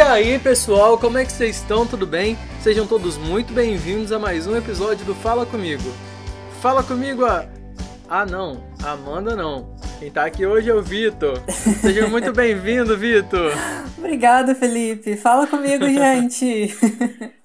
E 0.00 0.02
aí 0.02 0.38
pessoal, 0.38 0.96
como 0.96 1.18
é 1.18 1.26
que 1.26 1.30
vocês 1.30 1.56
estão? 1.56 1.86
Tudo 1.86 2.06
bem? 2.06 2.34
Sejam 2.62 2.86
todos 2.86 3.18
muito 3.18 3.52
bem-vindos 3.52 4.12
a 4.12 4.18
mais 4.18 4.46
um 4.46 4.56
episódio 4.56 5.04
do 5.04 5.14
Fala 5.14 5.44
Comigo. 5.44 5.92
Fala 6.62 6.82
comigo 6.82 7.26
a. 7.26 7.46
Ah 8.08 8.24
não, 8.24 8.64
a 8.82 8.92
Amanda 8.92 9.36
não. 9.36 9.76
Quem 9.98 10.10
tá 10.10 10.24
aqui 10.24 10.46
hoje 10.46 10.70
é 10.70 10.74
o 10.74 10.80
Vitor. 10.80 11.38
Seja 11.82 12.08
muito 12.08 12.32
bem-vindo, 12.32 12.96
Vitor. 12.96 13.52
Obrigada, 13.98 14.54
Felipe. 14.54 15.18
Fala 15.18 15.46
comigo, 15.46 15.84
gente. 15.92 16.74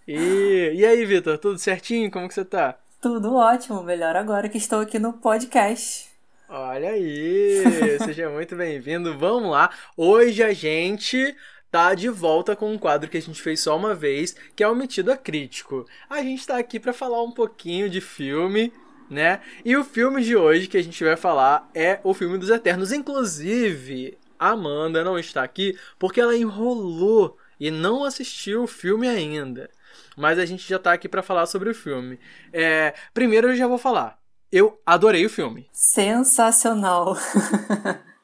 e, 0.08 0.72
e 0.76 0.85
aí, 0.85 1.03
Vitor, 1.03 1.38
tudo 1.38 1.59
certinho? 1.59 2.09
Como 2.09 2.30
que 2.30 2.34
você 2.34 2.45
tá? 2.45 2.76
Tudo 3.02 3.35
ótimo, 3.35 3.84
melhor 3.84 4.16
agora 4.16 4.48
que 4.48 4.58
estou 4.58 4.80
aqui 4.80 4.98
no 4.98 5.12
podcast. 5.12 6.05
Olha 6.48 6.91
aí, 6.91 7.98
seja 8.05 8.30
muito 8.30 8.55
bem-vindo. 8.55 9.17
Vamos 9.17 9.52
lá. 9.52 9.70
Hoje 9.98 10.41
a 10.41 10.53
gente 10.53 11.35
tá 11.75 11.93
de 11.93 12.07
volta 12.07 12.55
com 12.55 12.71
um 12.71 12.77
quadro 12.77 13.09
que 13.09 13.17
a 13.17 13.21
gente 13.21 13.41
fez 13.41 13.59
só 13.59 13.75
uma 13.75 13.93
vez, 13.93 14.34
que 14.55 14.63
é 14.63 14.67
o 14.67 14.73
Metido 14.73 15.11
a 15.11 15.17
Crítico. 15.17 15.85
A 16.09 16.21
gente 16.21 16.48
tá 16.48 16.57
aqui 16.57 16.79
para 16.79 16.93
falar 16.93 17.21
um 17.21 17.31
pouquinho 17.31 17.89
de 17.89 17.99
filme, 17.99 18.71
né? 19.09 19.41
E 19.65 19.75
o 19.75 19.84
filme 19.84 20.23
de 20.23 20.38
hoje 20.38 20.67
que 20.67 20.77
a 20.77 20.81
gente 20.81 21.03
vai 21.03 21.17
falar 21.17 21.70
é 21.75 21.99
o 22.01 22.13
filme 22.13 22.38
dos 22.38 22.49
Eternos. 22.49 22.93
Inclusive, 22.93 24.17
a 24.39 24.51
Amanda 24.51 25.03
não 25.03 25.20
está 25.20 25.43
aqui 25.43 25.77
porque 25.99 26.21
ela 26.21 26.38
enrolou 26.38 27.38
e 27.59 27.70
não 27.70 28.05
assistiu 28.05 28.63
o 28.63 28.67
filme 28.67 29.09
ainda. 29.09 29.70
Mas 30.15 30.39
a 30.39 30.45
gente 30.45 30.65
já 30.65 30.79
tá 30.79 30.93
aqui 30.93 31.09
para 31.09 31.21
falar 31.21 31.45
sobre 31.45 31.70
o 31.70 31.76
filme. 31.76 32.17
É, 32.53 32.93
primeiro 33.13 33.49
eu 33.49 33.55
já 33.57 33.67
vou 33.67 33.77
falar. 33.77 34.17
Eu 34.49 34.79
adorei 34.85 35.26
o 35.26 35.29
filme. 35.29 35.67
Sensacional. 35.73 37.17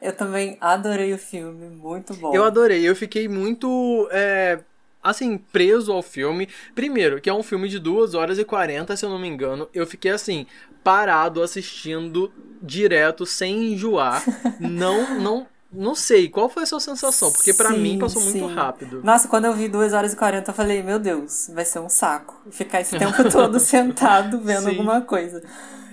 Eu 0.00 0.12
também 0.12 0.56
adorei 0.60 1.12
o 1.12 1.18
filme, 1.18 1.68
muito 1.68 2.14
bom. 2.14 2.34
Eu 2.34 2.44
adorei, 2.44 2.88
eu 2.88 2.94
fiquei 2.94 3.28
muito. 3.28 4.08
É, 4.12 4.60
assim, 5.02 5.38
preso 5.38 5.92
ao 5.92 6.02
filme. 6.02 6.48
Primeiro, 6.74 7.20
que 7.20 7.28
é 7.28 7.34
um 7.34 7.42
filme 7.42 7.68
de 7.68 7.78
2 7.78 8.14
horas 8.14 8.38
e 8.38 8.44
40, 8.44 8.96
se 8.96 9.04
eu 9.04 9.10
não 9.10 9.18
me 9.18 9.28
engano. 9.28 9.68
Eu 9.74 9.86
fiquei 9.86 10.10
assim, 10.10 10.46
parado 10.82 11.42
assistindo 11.42 12.32
direto, 12.62 13.26
sem 13.26 13.72
enjoar. 13.72 14.22
não, 14.60 15.18
não. 15.20 15.46
Não 15.70 15.94
sei, 15.94 16.30
qual 16.30 16.48
foi 16.48 16.62
a 16.62 16.66
sua 16.66 16.80
sensação? 16.80 17.30
Porque 17.30 17.52
para 17.52 17.68
mim 17.72 17.98
passou 17.98 18.22
sim. 18.22 18.40
muito 18.40 18.54
rápido. 18.54 19.02
Nossa, 19.04 19.28
quando 19.28 19.44
eu 19.44 19.52
vi 19.52 19.68
2 19.68 19.92
horas 19.92 20.14
e 20.14 20.16
40, 20.16 20.50
eu 20.50 20.54
falei, 20.54 20.82
meu 20.82 20.98
Deus, 20.98 21.50
vai 21.52 21.62
ser 21.62 21.78
um 21.80 21.90
saco. 21.90 22.40
Ficar 22.50 22.80
esse 22.80 22.98
tempo 22.98 23.22
todo 23.30 23.60
sentado 23.60 24.40
vendo 24.40 24.62
sim. 24.62 24.70
alguma 24.70 25.02
coisa. 25.02 25.42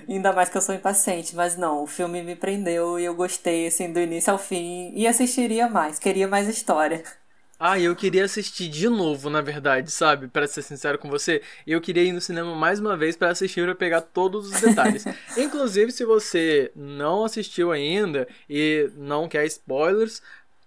Ainda 0.08 0.32
mais 0.34 0.50
que 0.50 0.58
eu 0.58 0.62
sou 0.62 0.76
impaciente, 0.76 1.36
mas 1.36 1.58
não, 1.58 1.84
o 1.84 1.88
filme 1.88 2.22
me 2.24 2.36
prendeu 2.36 3.00
e 3.00 3.06
eu 3.06 3.16
gostei, 3.16 3.68
assim, 3.68 3.92
do 3.92 4.00
início 4.00 4.32
ao 4.32 4.40
fim. 4.40 4.92
E 4.96 5.08
assistiria 5.08 5.68
mais, 5.70 6.00
queria 6.00 6.28
mais 6.28 6.48
história. 6.48 7.04
Ah, 7.58 7.80
eu 7.80 7.96
queria 7.96 8.26
assistir 8.26 8.68
de 8.68 8.90
novo, 8.90 9.30
na 9.30 9.42
verdade, 9.42 9.90
sabe? 9.90 10.28
Para 10.28 10.46
ser 10.46 10.62
sincero 10.62 11.00
com 11.00 11.10
você, 11.10 11.42
eu 11.66 11.80
queria 11.80 12.04
ir 12.04 12.12
no 12.12 12.20
cinema 12.20 12.54
mais 12.54 12.80
uma 12.82 12.98
vez 12.98 13.16
para 13.16 13.30
assistir 13.30 13.64
para 13.64 13.74
pegar 13.74 14.02
todos 14.02 14.52
os 14.52 14.60
detalhes. 14.60 15.06
Inclusive, 15.38 15.90
se 15.92 16.04
você 16.04 16.70
não 16.76 17.24
assistiu 17.24 17.72
ainda 17.72 18.28
e 18.50 18.90
não 18.98 19.30
quer 19.30 19.46
spoilers, 19.46 20.22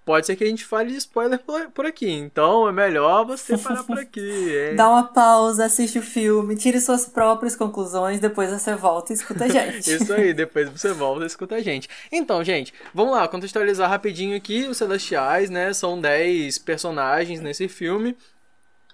pode 0.08 0.24
ser 0.26 0.36
que 0.36 0.44
a 0.44 0.46
gente 0.46 0.64
fale 0.64 0.90
de 0.90 0.96
spoiler 0.96 1.38
por, 1.74 1.84
aqui. 1.84 2.10
Então 2.10 2.66
é 2.66 2.72
melhor 2.72 3.26
você 3.26 3.58
parar 3.58 3.84
por 3.84 3.98
aqui. 3.98 4.20
Hein? 4.20 4.72
Dá 4.74 4.88
uma 4.88 5.02
pausa, 5.02 5.66
assiste 5.66 5.98
o 5.98 6.02
filme, 6.02 6.56
tire 6.56 6.80
suas 6.80 7.04
próprias 7.04 7.54
conclusões, 7.54 8.18
depois 8.18 8.50
você 8.50 8.74
volta 8.74 9.12
e 9.12 9.16
escuta 9.16 9.44
a 9.44 9.48
gente. 9.48 9.84
Isso 9.92 10.10
aí, 10.14 10.32
depois 10.32 10.66
você 10.70 10.94
volta 10.94 11.24
e 11.24 11.26
escuta 11.26 11.56
a 11.56 11.60
gente. 11.60 11.90
Então, 12.10 12.42
gente, 12.42 12.72
vamos 12.94 13.12
lá, 13.12 13.28
contextualizar 13.28 13.90
rapidinho 13.90 14.34
aqui 14.34 14.66
os 14.66 14.78
Celestiais, 14.78 15.50
né? 15.50 15.74
São 15.74 16.00
10 16.00 16.56
personagens 16.60 17.42
nesse 17.42 17.68
filme. 17.68 18.16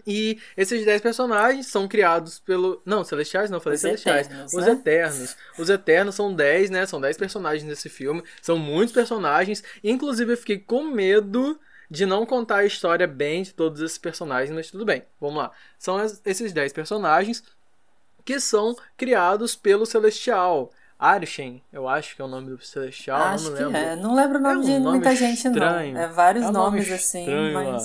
E 0.06 0.38
esses 0.56 0.84
10 0.84 1.00
personagens 1.00 1.66
são 1.66 1.88
criados 1.88 2.38
pelo. 2.38 2.82
Não, 2.84 3.02
Celestiais, 3.04 3.50
não, 3.50 3.60
falei 3.60 3.76
Os 3.76 3.80
Celestiais. 3.80 4.26
Eternos, 4.26 4.52
Os 4.52 4.64
né? 4.66 4.72
Eternos. 4.72 5.36
Os 5.58 5.70
Eternos 5.70 6.14
são 6.14 6.34
10, 6.34 6.70
né? 6.70 6.84
São 6.86 7.00
10 7.00 7.16
personagens 7.16 7.64
nesse 7.64 7.88
filme. 7.88 8.22
São 8.42 8.58
muitos 8.58 8.92
personagens. 8.94 9.62
Inclusive, 9.82 10.32
eu 10.32 10.36
fiquei 10.36 10.58
com 10.58 10.84
medo 10.84 11.58
de 11.90 12.04
não 12.06 12.26
contar 12.26 12.58
a 12.58 12.64
história 12.64 13.06
bem 13.06 13.42
de 13.42 13.54
todos 13.54 13.80
esses 13.80 13.98
personagens, 13.98 14.50
mas 14.54 14.70
tudo 14.70 14.84
bem. 14.84 15.04
Vamos 15.20 15.36
lá. 15.36 15.50
São 15.78 16.02
es- 16.04 16.20
esses 16.24 16.52
10 16.52 16.72
personagens 16.72 17.42
que 18.24 18.40
são 18.40 18.74
criados 18.96 19.54
pelo 19.54 19.84
Celestial. 19.86 20.70
Arshen, 20.98 21.62
eu 21.72 21.86
acho 21.88 22.14
que 22.16 22.22
é 22.22 22.24
o 22.24 22.28
nome 22.28 22.48
do 22.50 22.64
Celestial, 22.64 23.20
Acho 23.20 23.50
não 23.50 23.56
que 23.56 23.62
lembro. 23.64 23.76
é. 23.78 23.96
Não 23.96 24.14
lembro 24.14 24.38
o 24.38 24.40
nome 24.40 24.54
É 24.54 24.58
um 24.58 24.62
de 24.62 24.78
nome 24.78 24.98
muita 24.98 25.14
gente, 25.14 25.36
estranho. 25.46 25.94
não. 25.94 26.00
É 26.00 26.06
vários 26.08 26.44
É 26.44 26.48
um 26.48 26.52
nome 26.52 26.78
nomes 26.78 26.92
assim, 26.92 27.20
estranho 27.20 27.52
lá. 27.72 27.78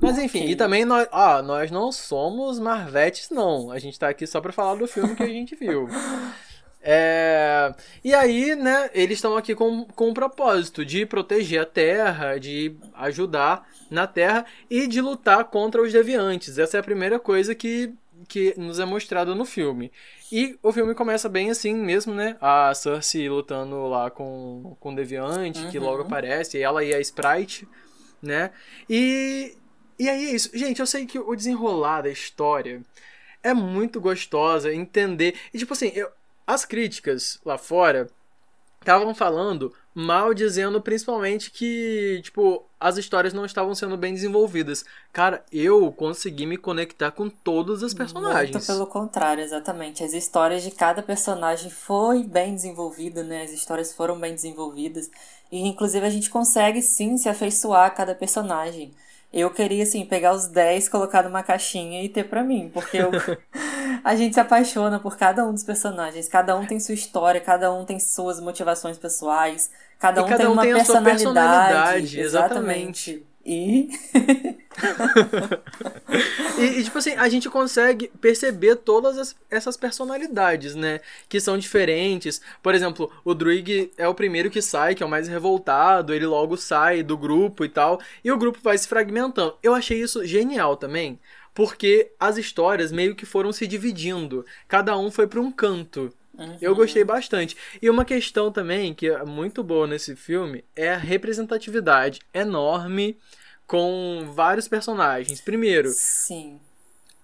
Mas. 0.00 0.18
Enfim, 0.18 0.40
Ok. 0.40 0.50
e 0.52 0.56
também 0.56 0.84
nós, 0.84 1.08
ah, 1.10 1.40
nós 1.42 1.70
não 1.70 1.90
somos 1.90 2.58
Marvetes, 2.58 3.30
não. 3.30 3.70
A 3.70 3.78
gente 3.78 3.98
tá 3.98 4.08
aqui 4.08 4.26
só 4.26 4.40
pra 4.40 4.52
falar 4.52 4.74
do 4.76 4.86
filme 4.86 5.16
que 5.16 5.22
a 5.22 5.26
gente 5.28 5.54
viu. 5.56 5.88
É, 6.82 7.74
e 8.02 8.14
aí, 8.14 8.54
né, 8.56 8.88
eles 8.94 9.18
estão 9.18 9.36
aqui 9.36 9.54
com, 9.54 9.84
com 9.84 10.08
um 10.08 10.14
propósito 10.14 10.82
de 10.82 11.04
proteger 11.04 11.60
a 11.60 11.66
Terra, 11.66 12.38
de 12.38 12.74
ajudar 12.94 13.68
na 13.90 14.06
Terra 14.06 14.46
e 14.70 14.86
de 14.86 14.98
lutar 15.02 15.44
contra 15.44 15.82
os 15.82 15.92
deviantes. 15.92 16.58
Essa 16.58 16.78
é 16.78 16.80
a 16.80 16.82
primeira 16.82 17.18
coisa 17.18 17.54
que, 17.54 17.92
que 18.26 18.54
nos 18.56 18.78
é 18.80 18.86
mostrado 18.86 19.34
no 19.34 19.44
filme. 19.44 19.92
E 20.32 20.58
o 20.62 20.72
filme 20.72 20.94
começa 20.94 21.28
bem 21.28 21.50
assim 21.50 21.74
mesmo, 21.74 22.14
né? 22.14 22.36
A 22.40 22.72
Cersei 22.74 23.28
lutando 23.28 23.86
lá 23.86 24.10
com, 24.10 24.74
com 24.80 24.92
o 24.92 24.96
deviante, 24.96 25.66
que 25.66 25.78
Uhum. 25.78 25.84
logo 25.84 26.02
aparece, 26.04 26.62
ela 26.62 26.82
e 26.82 26.94
a 26.94 27.00
Sprite, 27.00 27.68
né? 28.22 28.52
E, 28.88 29.54
e 30.00 30.08
aí 30.08 30.26
é 30.26 30.32
isso. 30.34 30.50
Gente, 30.56 30.80
eu 30.80 30.86
sei 30.86 31.06
que 31.06 31.18
o 31.18 31.34
desenrolar 31.36 32.02
da 32.02 32.10
história 32.10 32.82
é 33.42 33.54
muito 33.54 34.00
gostosa, 34.00 34.72
entender. 34.72 35.36
E 35.54 35.58
tipo 35.58 35.72
assim, 35.74 35.92
eu- 35.94 36.10
as 36.46 36.64
críticas 36.64 37.40
lá 37.44 37.58
fora 37.58 38.10
estavam 38.80 39.14
falando 39.14 39.74
mal, 39.94 40.32
dizendo 40.32 40.80
principalmente 40.80 41.50
que, 41.50 42.20
tipo, 42.22 42.64
as 42.78 42.96
histórias 42.96 43.32
não 43.34 43.44
estavam 43.44 43.74
sendo 43.74 43.96
bem 43.96 44.14
desenvolvidas. 44.14 44.84
Cara, 45.12 45.44
eu 45.52 45.92
consegui 45.92 46.46
me 46.46 46.56
conectar 46.56 47.10
com 47.10 47.28
todos 47.28 47.82
os 47.82 47.92
personagens. 47.92 48.52
Muito 48.52 48.66
pelo 48.66 48.86
contrário, 48.86 49.42
exatamente. 49.42 50.02
As 50.04 50.12
histórias 50.12 50.62
de 50.62 50.70
cada 50.70 51.02
personagem 51.02 51.70
foi 51.70 52.22
bem 52.22 52.54
desenvolvida, 52.54 53.22
né? 53.22 53.42
As 53.42 53.50
histórias 53.50 53.92
foram 53.92 54.18
bem 54.18 54.34
desenvolvidas. 54.34 55.10
E 55.50 55.60
inclusive 55.66 56.06
a 56.06 56.10
gente 56.10 56.30
consegue 56.30 56.80
sim 56.82 57.16
se 57.18 57.28
afeiçoar 57.28 57.86
a 57.86 57.90
cada 57.90 58.14
personagem. 58.14 58.92
Eu 59.32 59.50
queria, 59.50 59.84
assim, 59.84 60.04
pegar 60.04 60.32
os 60.32 60.48
10, 60.48 60.88
colocar 60.88 61.22
numa 61.22 61.42
caixinha 61.42 62.02
e 62.02 62.08
ter 62.08 62.24
pra 62.24 62.42
mim, 62.42 62.70
porque 62.72 62.96
eu... 62.96 63.10
a 64.02 64.16
gente 64.16 64.34
se 64.34 64.40
apaixona 64.40 64.98
por 64.98 65.16
cada 65.16 65.46
um 65.46 65.52
dos 65.52 65.62
personagens. 65.62 66.28
Cada 66.28 66.56
um 66.56 66.66
tem 66.66 66.80
sua 66.80 66.94
história, 66.94 67.40
cada 67.40 67.72
um 67.72 67.84
tem 67.84 68.00
suas 68.00 68.40
motivações 68.40 68.98
pessoais, 68.98 69.70
cada 69.98 70.24
um 70.24 70.26
cada 70.26 70.38
tem 70.38 70.46
um 70.48 70.52
uma 70.52 70.62
tem 70.62 70.74
personalidade. 70.74 71.22
personalidade, 71.22 72.20
exatamente. 72.20 73.26
E 73.44 73.88
E, 76.58 76.80
e, 76.80 76.84
tipo 76.84 76.98
assim, 76.98 77.12
a 77.14 77.28
gente 77.28 77.48
consegue 77.48 78.08
perceber 78.20 78.76
todas 78.76 79.18
as- 79.18 79.36
essas 79.50 79.76
personalidades, 79.76 80.74
né? 80.74 81.00
Que 81.28 81.40
são 81.40 81.58
diferentes. 81.58 82.40
Por 82.62 82.74
exemplo, 82.74 83.10
o 83.24 83.34
Druig 83.34 83.90
é 83.96 84.06
o 84.08 84.14
primeiro 84.14 84.50
que 84.50 84.60
sai, 84.62 84.94
que 84.94 85.02
é 85.02 85.06
o 85.06 85.08
mais 85.08 85.28
revoltado, 85.28 86.12
ele 86.14 86.26
logo 86.26 86.56
sai 86.56 87.02
do 87.02 87.16
grupo 87.16 87.64
e 87.64 87.68
tal, 87.68 88.00
e 88.24 88.30
o 88.30 88.38
grupo 88.38 88.58
vai 88.62 88.76
se 88.78 88.88
fragmentando. 88.88 89.56
Eu 89.62 89.74
achei 89.74 90.00
isso 90.00 90.24
genial 90.26 90.76
também, 90.76 91.18
porque 91.54 92.12
as 92.18 92.36
histórias 92.38 92.92
meio 92.92 93.14
que 93.14 93.26
foram 93.26 93.52
se 93.52 93.66
dividindo. 93.66 94.44
Cada 94.68 94.96
um 94.98 95.10
foi 95.10 95.26
para 95.26 95.40
um 95.40 95.50
canto. 95.52 96.12
Eu 96.60 96.74
gostei 96.74 97.04
bastante. 97.04 97.56
E 97.80 97.90
uma 97.90 98.04
questão 98.04 98.50
também 98.50 98.94
que 98.94 99.08
é 99.08 99.24
muito 99.24 99.62
boa 99.62 99.86
nesse 99.86 100.16
filme 100.16 100.64
é 100.74 100.90
a 100.90 100.96
representatividade 100.96 102.20
enorme 102.32 103.18
com 103.66 104.30
vários 104.34 104.66
personagens. 104.66 105.40
Primeiro, 105.40 105.90
sim. 105.90 106.58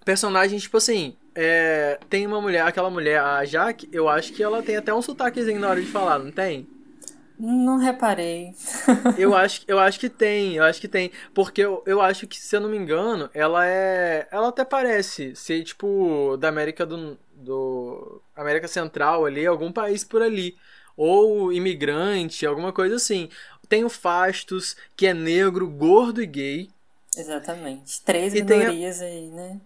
personagens, 0.04 0.62
tipo 0.62 0.76
assim, 0.76 1.16
é, 1.34 1.98
tem 2.08 2.26
uma 2.26 2.40
mulher, 2.40 2.62
aquela 2.66 2.88
mulher, 2.90 3.20
a 3.20 3.44
Jaque, 3.44 3.88
eu 3.92 4.08
acho 4.08 4.32
que 4.32 4.42
ela 4.42 4.62
tem 4.62 4.76
até 4.76 4.92
um 4.94 5.02
sotaquezinho 5.02 5.60
na 5.60 5.68
hora 5.68 5.80
de 5.80 5.86
falar, 5.86 6.18
não 6.18 6.30
tem? 6.30 6.66
Não 7.38 7.76
reparei. 7.78 8.54
Eu 9.18 9.34
acho, 9.34 9.60
eu 9.68 9.78
acho 9.78 10.00
que 10.00 10.08
tem, 10.08 10.54
eu 10.56 10.64
acho 10.64 10.80
que 10.80 10.88
tem. 10.88 11.10
Porque 11.34 11.60
eu, 11.60 11.82
eu 11.86 12.00
acho 12.00 12.26
que, 12.26 12.38
se 12.38 12.56
eu 12.56 12.60
não 12.60 12.68
me 12.70 12.78
engano, 12.78 13.28
ela 13.34 13.66
é. 13.66 14.26
Ela 14.30 14.48
até 14.48 14.64
parece 14.64 15.36
ser, 15.36 15.62
tipo, 15.62 16.36
da 16.38 16.48
América 16.48 16.86
do. 16.86 17.18
Do 17.46 18.22
América 18.36 18.68
Central 18.68 19.24
ali, 19.26 19.46
algum 19.46 19.72
país 19.72 20.04
por 20.04 20.22
ali. 20.22 20.56
Ou 20.96 21.52
imigrante, 21.52 22.46
alguma 22.46 22.72
coisa 22.72 22.96
assim. 22.96 23.28
Tem 23.68 23.84
o 23.84 23.90
Fastos, 23.90 24.76
que 24.96 25.06
é 25.06 25.14
negro, 25.14 25.68
gordo 25.70 26.22
e 26.22 26.26
gay. 26.26 26.70
Exatamente. 27.16 28.00
Três 28.02 28.32
E 28.32 28.42
tem 28.42 28.66
a- 28.66 28.76
minorias 28.76 29.00
aí, 29.00 29.28
né? 29.30 29.60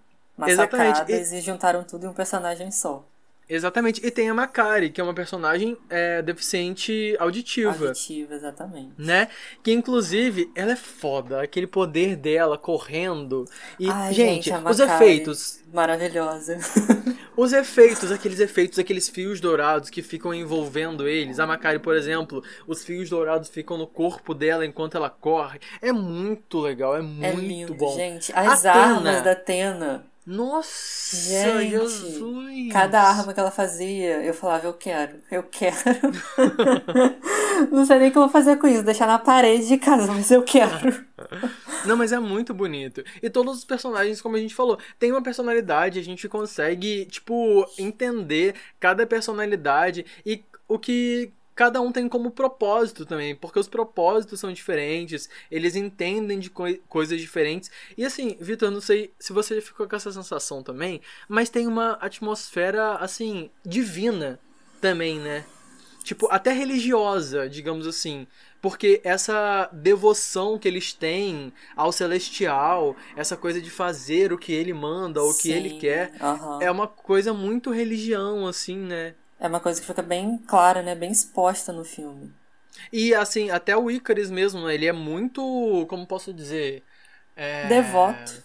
Exatamente. 0.44 1.05
Massacradas 1.05 1.32
e... 1.32 1.41
juntaram 1.41 1.85
tudo 1.85 2.06
em 2.06 2.09
um 2.09 2.15
personagem 2.15 2.71
só. 2.71 3.05
Exatamente. 3.50 4.00
E 4.06 4.11
tem 4.12 4.31
a 4.31 4.35
Makari, 4.35 4.91
que 4.91 5.00
é 5.00 5.05
uma 5.05 5.12
personagem 5.12 5.76
é, 5.91 6.23
deficiente 6.23 7.17
auditiva. 7.19 7.88
Auditiva, 7.88 8.35
exatamente. 8.35 8.93
Né? 8.97 9.29
Que 9.62 9.73
inclusive 9.73 10.50
ela 10.55 10.73
é 10.73 10.76
foda. 10.76 11.43
Aquele 11.43 11.67
poder 11.67 12.14
dela 12.14 12.56
correndo. 12.56 13.44
E, 13.79 13.91
Ai, 13.91 14.14
gente, 14.14 14.50
gente, 14.50 14.64
os 14.64 14.79
efeitos. 14.79 15.61
Maravilhosa. 15.73 16.58
Os 17.37 17.55
efeitos, 17.55 18.12
aqueles 18.12 18.38
efeitos, 18.38 18.79
aqueles 18.79 19.08
fios 19.08 19.41
dourados 19.41 19.88
que 19.88 20.02
ficam 20.02 20.35
envolvendo 20.35 21.08
eles. 21.08 21.38
A 21.38 21.47
Makari, 21.47 21.79
por 21.79 21.97
exemplo, 21.97 22.44
os 22.67 22.85
fios 22.85 23.08
dourados 23.08 23.49
ficam 23.49 23.79
no 23.79 23.87
corpo 23.87 24.35
dela 24.35 24.67
enquanto 24.67 24.97
ela 24.97 25.08
corre. 25.08 25.58
É 25.81 25.91
muito 25.91 26.58
legal, 26.58 26.94
é 26.97 27.00
muito 27.00 27.25
é 27.25 27.32
lindo, 27.32 27.75
bom. 27.75 27.94
gente. 27.94 28.31
As 28.35 28.67
armas 28.67 29.23
da 29.23 29.35
Tena. 29.35 30.10
Nossa, 30.26 31.17
Gente, 31.17 31.70
Jesus. 31.70 32.72
cada 32.72 33.00
arma 33.02 33.32
que 33.32 33.40
ela 33.40 33.50
fazia, 33.50 34.22
eu 34.22 34.34
falava, 34.34 34.67
eu 34.67 34.75
quero, 34.75 35.17
eu 35.31 35.43
quero. 35.43 35.76
Não 37.72 37.84
sei 37.84 37.99
nem 37.99 38.08
o 38.08 38.12
que 38.12 38.19
eu 38.19 38.22
vou 38.22 38.31
fazer 38.31 38.56
com 38.56 38.67
isso, 38.67 38.82
deixar 38.82 39.06
na 39.06 39.19
parede 39.19 39.67
de 39.67 39.78
casa, 39.78 40.12
mas 40.12 40.31
eu 40.31 40.43
quero. 40.43 41.05
Não, 41.87 41.96
mas 41.96 42.12
é 42.12 42.19
muito 42.19 42.52
bonito. 42.52 43.02
E 43.22 43.31
todos 43.31 43.58
os 43.58 43.64
personagens, 43.64 44.20
como 44.20 44.37
a 44.37 44.38
gente 44.38 44.55
falou, 44.55 44.78
tem 44.99 45.11
uma 45.11 45.22
personalidade, 45.22 45.99
a 45.99 46.05
gente 46.05 46.28
consegue, 46.28 47.06
tipo, 47.06 47.66
entender 47.78 48.55
cada 48.78 49.06
personalidade 49.06 50.05
e 50.25 50.44
o 50.69 50.78
que 50.78 51.32
cada 51.55 51.81
um 51.81 51.93
tem 51.93 52.08
como 52.08 52.31
propósito 52.31 53.05
também, 53.05 53.35
porque 53.35 53.58
os 53.58 53.69
propósitos 53.69 54.41
são 54.41 54.52
diferentes, 54.52 55.29
eles 55.50 55.76
entendem 55.76 56.38
de 56.38 56.50
co 56.50 56.64
coisas 56.88 57.20
diferentes. 57.20 57.70
E 57.97 58.05
assim, 58.05 58.37
Vitor, 58.41 58.70
não 58.70 58.81
sei 58.81 59.12
se 59.19 59.32
você 59.32 59.61
ficou 59.61 59.88
com 59.88 59.97
essa 59.97 60.12
sensação 60.12 60.62
também, 60.62 61.00
mas 61.29 61.50
tem 61.50 61.67
uma 61.67 61.93
atmosfera, 61.94 62.94
assim, 62.97 63.50
divina 63.64 64.38
também, 64.81 65.19
né? 65.19 65.44
Tipo, 66.02 66.29
até 66.31 66.52
religiosa, 66.52 67.49
digamos 67.49 67.87
assim. 67.87 68.26
Porque 68.61 69.00
essa 69.05 69.69
devoção 69.73 70.58
que 70.58 70.69
eles 70.69 70.93
têm 70.93 71.52
ao 71.75 71.93
celestial, 71.93 72.97
essa 73.17 73.37
coisa 73.37 73.61
de 73.61 73.70
fazer 73.70 74.32
o 74.32 74.38
que 74.38 74.52
ele 74.52 74.73
manda, 74.73 75.23
o 75.23 75.35
que 75.35 75.50
ele 75.50 75.79
quer, 75.79 76.12
uhum. 76.20 76.61
é 76.61 76.70
uma 76.70 76.87
coisa 76.87 77.32
muito 77.32 77.70
religião, 77.70 78.47
assim, 78.47 78.76
né? 78.76 79.14
É 79.40 79.48
uma 79.48 79.58
coisa 79.58 79.81
que 79.81 79.87
fica 79.87 80.02
bem 80.02 80.37
clara, 80.37 80.82
né? 80.82 80.94
Bem 80.94 81.10
exposta 81.10 81.72
no 81.72 81.84
filme. 81.84 82.31
E 82.92 83.14
assim, 83.14 83.50
até 83.50 83.76
o 83.76 83.90
Icarus 83.90 84.31
mesmo, 84.31 84.69
ele 84.69 84.87
é 84.87 84.92
muito. 84.92 85.87
Como 85.88 86.06
posso 86.06 86.32
dizer? 86.32 86.84
É... 87.34 87.66
Devoto. 87.66 88.44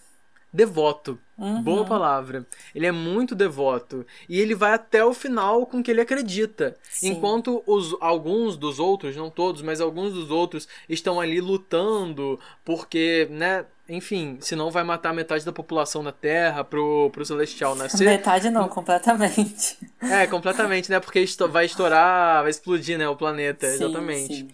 Devoto. 0.55 1.19
Uhum. 1.37 1.61
Boa 1.61 1.85
palavra. 1.85 2.47
Ele 2.73 2.85
é 2.85 2.91
muito 2.91 3.35
devoto. 3.35 4.07
E 4.29 4.39
ele 4.39 4.55
vai 4.55 4.71
até 4.73 5.03
o 5.03 5.13
final 5.13 5.65
com 5.65 5.83
que 5.83 5.91
ele 5.91 5.99
acredita. 5.99 6.77
Sim. 6.89 7.09
Enquanto 7.09 7.61
os, 7.67 7.93
alguns 7.99 8.55
dos 8.55 8.79
outros, 8.79 9.17
não 9.17 9.29
todos, 9.29 9.61
mas 9.61 9.81
alguns 9.81 10.13
dos 10.13 10.31
outros 10.31 10.65
estão 10.87 11.19
ali 11.19 11.41
lutando 11.41 12.39
porque, 12.63 13.27
né? 13.29 13.65
Enfim, 13.87 14.37
senão 14.41 14.71
vai 14.71 14.83
matar 14.83 15.13
metade 15.13 15.45
da 15.45 15.51
população 15.51 16.03
da 16.03 16.11
Terra 16.11 16.63
pro, 16.63 17.09
pro 17.11 17.23
Celestial 17.23 17.75
nascer. 17.75 18.05
Metade 18.05 18.49
não, 18.49 18.67
completamente. 18.67 19.77
É, 20.01 20.25
completamente, 20.25 20.89
né? 20.89 20.99
Porque 20.99 21.23
vai 21.49 21.65
estourar, 21.65 22.41
vai 22.41 22.49
explodir, 22.49 22.97
né? 22.97 23.07
O 23.07 23.15
planeta, 23.15 23.67
sim, 23.67 23.75
exatamente. 23.75 24.35
Sim. 24.35 24.47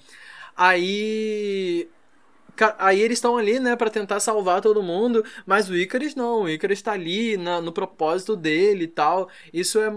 Aí 0.56 1.90
Aí 2.78 3.02
eles 3.02 3.18
estão 3.18 3.38
ali, 3.38 3.60
né, 3.60 3.76
para 3.76 3.90
tentar 3.90 4.20
salvar 4.20 4.62
todo 4.62 4.84
mundo, 4.84 5.26
mas 5.46 5.70
o 5.70 5.76
Icarus 5.76 6.14
não, 6.16 6.44
o 6.44 6.50
Icarus 6.50 6.78
está 6.78 6.92
ali 6.92 7.38
na, 7.38 7.62
no 7.62 7.72
propósito 7.72 8.36
dele 8.36 8.84
e 8.84 8.88
tal. 8.88 9.30
Isso 9.54 9.80
é 9.80 9.92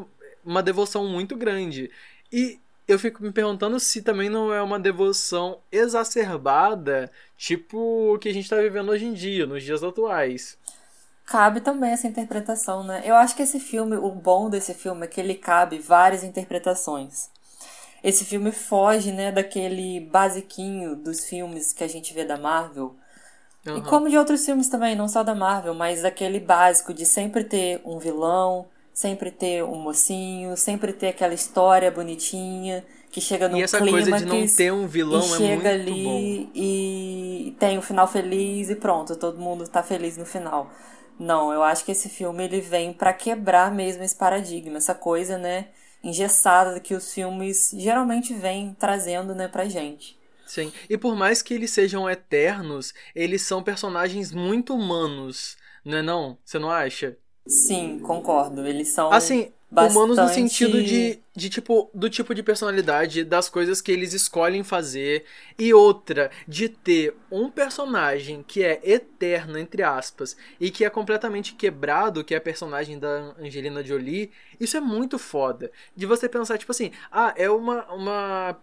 uma 0.44 0.62
devoção 0.62 1.06
muito 1.06 1.36
grande. 1.36 1.90
E 2.32 2.58
eu 2.86 2.98
fico 2.98 3.22
me 3.22 3.32
perguntando 3.32 3.78
se 3.80 4.02
também 4.02 4.28
não 4.28 4.52
é 4.52 4.62
uma 4.62 4.78
devoção 4.78 5.58
exacerbada, 5.70 7.10
tipo 7.36 8.14
o 8.14 8.18
que 8.18 8.28
a 8.28 8.32
gente 8.32 8.44
está 8.44 8.56
vivendo 8.56 8.90
hoje 8.90 9.06
em 9.06 9.12
dia, 9.12 9.46
nos 9.46 9.62
dias 9.62 9.82
atuais. 9.82 10.58
Cabe 11.26 11.60
também 11.60 11.90
essa 11.90 12.06
interpretação, 12.06 12.84
né? 12.84 13.02
Eu 13.04 13.14
acho 13.14 13.34
que 13.34 13.42
esse 13.42 13.58
filme, 13.58 13.96
o 13.96 14.10
bom 14.10 14.50
desse 14.50 14.74
filme 14.74 15.04
é 15.04 15.08
que 15.08 15.20
ele 15.20 15.34
cabe 15.34 15.78
várias 15.78 16.22
interpretações 16.22 17.32
esse 18.04 18.22
filme 18.22 18.52
foge, 18.52 19.10
né, 19.10 19.32
daquele 19.32 19.98
basiquinho 19.98 20.94
dos 20.94 21.24
filmes 21.24 21.72
que 21.72 21.82
a 21.82 21.88
gente 21.88 22.12
vê 22.12 22.22
da 22.22 22.36
Marvel. 22.36 22.94
Uhum. 23.66 23.78
E 23.78 23.82
como 23.82 24.10
de 24.10 24.18
outros 24.18 24.44
filmes 24.44 24.68
também, 24.68 24.94
não 24.94 25.08
só 25.08 25.22
da 25.22 25.34
Marvel, 25.34 25.72
mas 25.72 26.02
daquele 26.02 26.38
básico 26.38 26.92
de 26.92 27.06
sempre 27.06 27.44
ter 27.44 27.80
um 27.82 27.98
vilão, 27.98 28.66
sempre 28.94 29.30
ter 29.32 29.64
um 29.64 29.76
mocinho, 29.76 30.56
sempre 30.56 30.92
ter 30.94 31.08
aquela 31.08 31.34
história 31.34 31.90
bonitinha 31.90 32.86
que 33.10 33.20
chega 33.20 33.48
no 33.48 33.58
E 33.58 33.62
essa 33.62 33.80
clímax, 33.80 34.08
coisa 34.08 34.12
de 34.12 34.24
não 34.24 34.48
ter 34.48 34.72
um 34.72 34.86
vilão 34.88 35.36
e 35.40 35.44
é 35.48 35.48
chega 35.48 35.70
muito 35.72 35.92
ali 35.92 36.02
bom. 36.02 36.50
e 36.54 37.56
tem 37.58 37.78
um 37.78 37.82
final 37.82 38.08
feliz 38.08 38.70
e 38.70 38.76
pronto, 38.76 39.16
todo 39.16 39.38
mundo 39.40 39.68
tá 39.68 39.82
feliz 39.82 40.16
no 40.16 40.26
final. 40.26 40.70
Não, 41.18 41.52
eu 41.52 41.62
acho 41.62 41.84
que 41.84 41.92
esse 41.92 42.08
filme 42.08 42.44
ele 42.44 42.60
vem 42.60 42.92
para 42.92 43.12
quebrar 43.12 43.72
mesmo 43.72 44.02
esse 44.02 44.16
paradigma, 44.16 44.78
essa 44.78 44.94
coisa, 44.94 45.38
né, 45.38 45.68
engessada 46.02 46.80
que 46.80 46.94
os 46.94 47.12
filmes 47.12 47.70
geralmente 47.76 48.34
vêm 48.34 48.74
trazendo, 48.78 49.34
né, 49.34 49.48
pra 49.48 49.66
gente. 49.68 50.18
Sim. 50.46 50.72
E 50.90 50.98
por 50.98 51.16
mais 51.16 51.42
que 51.42 51.54
eles 51.54 51.70
sejam 51.70 52.08
eternos, 52.10 52.92
eles 53.14 53.42
são 53.42 53.62
personagens 53.62 54.32
muito 54.32 54.74
humanos, 54.74 55.56
não 55.84 55.98
é 55.98 56.02
não? 56.02 56.38
Você 56.44 56.58
não 56.58 56.70
acha? 56.70 57.16
Sim, 57.46 57.98
concordo. 57.98 58.66
Eles 58.66 58.88
são 58.88 59.12
Assim, 59.12 59.52
bastante... 59.70 59.96
humanos 59.96 60.16
no 60.18 60.28
sentido 60.28 60.82
de, 60.82 61.18
de 61.36 61.50
tipo 61.50 61.90
do 61.92 62.08
tipo 62.08 62.34
de 62.34 62.42
personalidade, 62.42 63.22
das 63.24 63.48
coisas 63.50 63.80
que 63.82 63.92
eles 63.92 64.14
escolhem 64.14 64.62
fazer 64.64 65.24
e 65.58 65.74
outra 65.74 66.30
de 66.48 66.68
ter 66.70 67.14
um 67.30 67.50
personagem 67.50 68.42
que 68.42 68.62
é 68.62 68.80
eterno 68.82 69.58
entre 69.58 69.82
aspas 69.82 70.36
e 70.58 70.70
que 70.70 70.84
é 70.84 70.90
completamente 70.90 71.54
quebrado, 71.54 72.24
que 72.24 72.34
é 72.34 72.38
a 72.38 72.40
personagem 72.40 72.98
da 72.98 73.34
Angelina 73.38 73.84
Jolie. 73.84 74.30
Isso 74.58 74.76
é 74.76 74.80
muito 74.80 75.18
foda. 75.18 75.70
De 75.94 76.06
você 76.06 76.28
pensar 76.28 76.56
tipo 76.56 76.72
assim, 76.72 76.92
ah, 77.12 77.34
é 77.36 77.50
uma 77.50 77.84
uma 77.92 78.56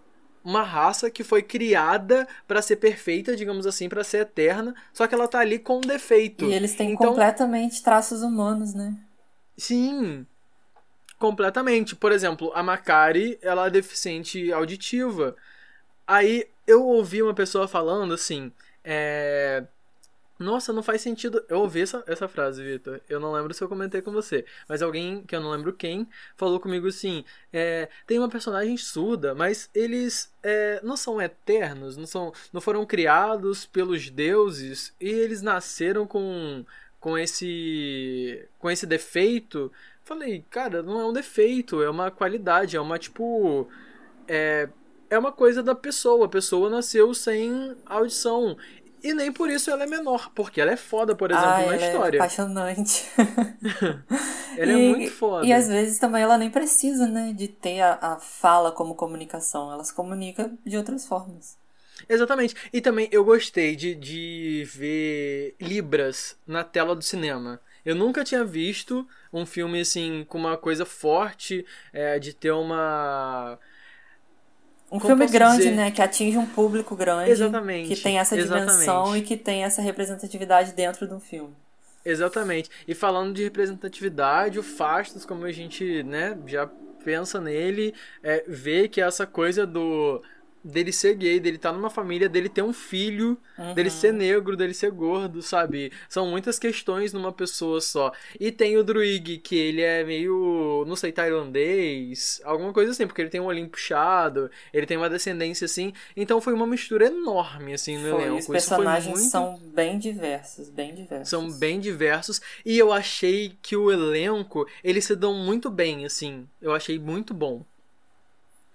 uma 0.43 0.63
raça 0.63 1.09
que 1.09 1.23
foi 1.23 1.41
criada 1.41 2.27
para 2.47 2.61
ser 2.61 2.77
perfeita, 2.77 3.35
digamos 3.35 3.67
assim, 3.67 3.87
para 3.87 4.03
ser 4.03 4.19
eterna, 4.19 4.73
só 4.93 5.07
que 5.07 5.13
ela 5.13 5.27
tá 5.27 5.39
ali 5.39 5.59
com 5.59 5.77
um 5.77 5.81
defeito. 5.81 6.45
E 6.45 6.53
eles 6.53 6.75
têm 6.75 6.91
então, 6.91 7.09
completamente 7.09 7.81
traços 7.83 8.21
humanos, 8.21 8.73
né? 8.73 8.97
Sim. 9.57 10.25
Completamente. 11.19 11.95
Por 11.95 12.11
exemplo, 12.11 12.51
a 12.55 12.63
Makari, 12.63 13.37
ela 13.41 13.67
é 13.67 13.69
deficiente 13.69 14.51
auditiva. 14.51 15.35
Aí 16.07 16.47
eu 16.65 16.83
ouvi 16.85 17.21
uma 17.21 17.33
pessoa 17.33 17.67
falando 17.67 18.13
assim, 18.13 18.51
é... 18.83 19.63
Nossa, 20.41 20.73
não 20.73 20.81
faz 20.81 21.01
sentido. 21.01 21.43
Eu 21.47 21.59
ouvi 21.59 21.81
essa, 21.81 22.03
essa 22.07 22.27
frase, 22.27 22.63
Vitor. 22.63 22.99
Eu 23.07 23.19
não 23.19 23.31
lembro 23.31 23.53
se 23.53 23.63
eu 23.63 23.69
comentei 23.69 24.01
com 24.01 24.11
você. 24.11 24.43
Mas 24.67 24.81
alguém, 24.81 25.23
que 25.23 25.35
eu 25.35 25.39
não 25.39 25.51
lembro 25.51 25.71
quem, 25.71 26.07
falou 26.35 26.59
comigo 26.59 26.87
assim: 26.87 27.23
é, 27.53 27.87
tem 28.07 28.17
uma 28.17 28.29
personagem 28.29 28.75
surda, 28.75 29.35
mas 29.35 29.69
eles 29.73 30.33
é, 30.41 30.81
não 30.83 30.97
são 30.97 31.21
eternos, 31.21 31.95
não, 31.95 32.07
são, 32.07 32.33
não 32.51 32.59
foram 32.59 32.85
criados 32.85 33.65
pelos 33.65 34.09
deuses 34.09 34.93
e 34.99 35.09
eles 35.09 35.41
nasceram 35.41 36.07
com, 36.07 36.65
com, 36.99 37.17
esse, 37.17 38.47
com 38.57 38.69
esse 38.69 38.87
defeito. 38.87 39.71
Falei, 40.03 40.43
cara, 40.49 40.81
não 40.81 40.99
é 40.99 41.05
um 41.05 41.13
defeito, 41.13 41.83
é 41.83 41.89
uma 41.89 42.09
qualidade, 42.09 42.75
é 42.75 42.81
uma 42.81 42.97
tipo. 42.97 43.69
É, 44.27 44.67
é 45.11 45.19
uma 45.19 45.31
coisa 45.31 45.61
da 45.61 45.75
pessoa. 45.75 46.25
A 46.25 46.29
pessoa 46.29 46.69
nasceu 46.69 47.13
sem 47.13 47.75
audição. 47.85 48.57
E 49.03 49.13
nem 49.13 49.31
por 49.31 49.49
isso 49.49 49.71
ela 49.71 49.83
é 49.83 49.87
menor, 49.87 50.31
porque 50.35 50.61
ela 50.61 50.71
é 50.71 50.77
foda, 50.77 51.15
por 51.15 51.31
exemplo, 51.31 51.49
ah, 51.49 51.65
na 51.65 51.75
ela 51.75 51.87
história. 51.87 52.17
É 52.21 52.21
apaixonante. 52.21 53.09
ela 54.57 54.71
e, 54.71 54.85
é 54.85 54.89
muito 54.89 55.11
foda. 55.11 55.45
E 55.45 55.51
às 55.51 55.67
vezes 55.67 55.97
também 55.97 56.21
ela 56.21 56.37
nem 56.37 56.49
precisa, 56.49 57.07
né, 57.07 57.33
de 57.33 57.47
ter 57.47 57.81
a, 57.81 57.97
a 58.01 58.19
fala 58.19 58.71
como 58.71 58.95
comunicação. 58.95 59.71
Ela 59.71 59.83
se 59.83 59.93
comunica 59.93 60.51
de 60.65 60.77
outras 60.77 61.05
formas. 61.05 61.57
Exatamente. 62.07 62.55
E 62.71 62.81
também 62.81 63.07
eu 63.11 63.23
gostei 63.23 63.75
de, 63.75 63.95
de 63.95 64.67
ver 64.73 65.55
Libras 65.59 66.37
na 66.45 66.63
tela 66.63 66.95
do 66.95 67.03
cinema. 67.03 67.59
Eu 67.83 67.95
nunca 67.95 68.23
tinha 68.23 68.43
visto 68.43 69.07
um 69.33 69.45
filme 69.45 69.81
assim 69.81 70.25
com 70.27 70.37
uma 70.37 70.57
coisa 70.57 70.85
forte, 70.85 71.65
é, 71.91 72.19
de 72.19 72.33
ter 72.33 72.51
uma 72.51 73.57
um 74.91 74.99
Como 74.99 75.15
filme 75.15 75.27
grande, 75.27 75.57
dizer? 75.57 75.71
né? 75.71 75.91
Que 75.91 76.01
atinge 76.01 76.37
um 76.37 76.45
público 76.45 76.95
grande. 76.95 77.31
Exatamente, 77.31 77.87
Que 77.87 78.01
tem 78.01 78.19
essa 78.19 78.35
dimensão 78.35 79.15
exatamente. 79.15 79.23
e 79.23 79.27
que 79.27 79.37
tem 79.37 79.63
essa 79.63 79.81
representatividade 79.81 80.73
dentro 80.73 81.07
de 81.07 81.13
um 81.13 81.19
filme. 81.19 81.55
Exatamente. 82.03 82.69
E 82.87 82.93
falando 82.95 83.33
de 83.33 83.43
representatividade, 83.43 84.59
o 84.59 84.63
Fastos, 84.63 85.25
como 85.25 85.45
a 85.45 85.51
gente 85.51 86.03
né, 86.03 86.37
já 86.47 86.67
pensa 87.03 87.39
nele, 87.39 87.93
é, 88.23 88.43
vê 88.47 88.87
que 88.87 88.99
essa 89.01 89.25
coisa 89.25 89.65
do 89.65 90.21
dele 90.63 90.91
ser 90.91 91.15
gay, 91.15 91.39
dele 91.39 91.55
estar 91.55 91.71
tá 91.71 91.75
numa 91.75 91.89
família, 91.89 92.29
dele 92.29 92.49
ter 92.49 92.61
um 92.61 92.73
filho, 92.73 93.37
uhum. 93.57 93.73
dele 93.73 93.89
ser 93.89 94.13
negro, 94.13 94.55
dele 94.55 94.73
ser 94.73 94.91
gordo, 94.91 95.41
sabe? 95.41 95.91
São 96.07 96.27
muitas 96.27 96.59
questões 96.59 97.13
numa 97.13 97.31
pessoa 97.31 97.81
só. 97.81 98.11
E 98.39 98.51
tem 98.51 98.77
o 98.77 98.83
Druig, 98.83 99.39
que 99.39 99.55
ele 99.55 99.81
é 99.81 100.03
meio, 100.03 100.83
não 100.87 100.95
sei, 100.95 101.11
tailandês, 101.11 102.41
alguma 102.43 102.71
coisa 102.73 102.91
assim, 102.91 103.07
porque 103.07 103.21
ele 103.21 103.29
tem 103.29 103.41
um 103.41 103.45
olhinho 103.45 103.69
puxado, 103.69 104.49
ele 104.73 104.85
tem 104.85 104.97
uma 104.97 105.09
descendência 105.09 105.65
assim. 105.65 105.93
Então 106.15 106.39
foi 106.39 106.53
uma 106.53 106.67
mistura 106.67 107.07
enorme, 107.07 107.73
assim, 107.73 107.97
no 107.97 108.11
foi, 108.11 108.21
elenco. 108.21 108.39
Os 108.39 108.47
personagens 108.47 109.13
muito... 109.13 109.29
são 109.29 109.59
bem 109.73 109.97
diversos, 109.97 110.69
bem 110.69 110.93
diversos. 110.93 111.29
São 111.29 111.51
bem 111.51 111.79
diversos. 111.79 112.41
E 112.65 112.77
eu 112.77 112.93
achei 112.93 113.53
que 113.61 113.75
o 113.75 113.91
elenco, 113.91 114.67
eles 114.83 115.05
se 115.05 115.15
dão 115.15 115.33
muito 115.33 115.69
bem, 115.69 116.05
assim. 116.05 116.47
Eu 116.61 116.73
achei 116.73 116.99
muito 116.99 117.33
bom 117.33 117.65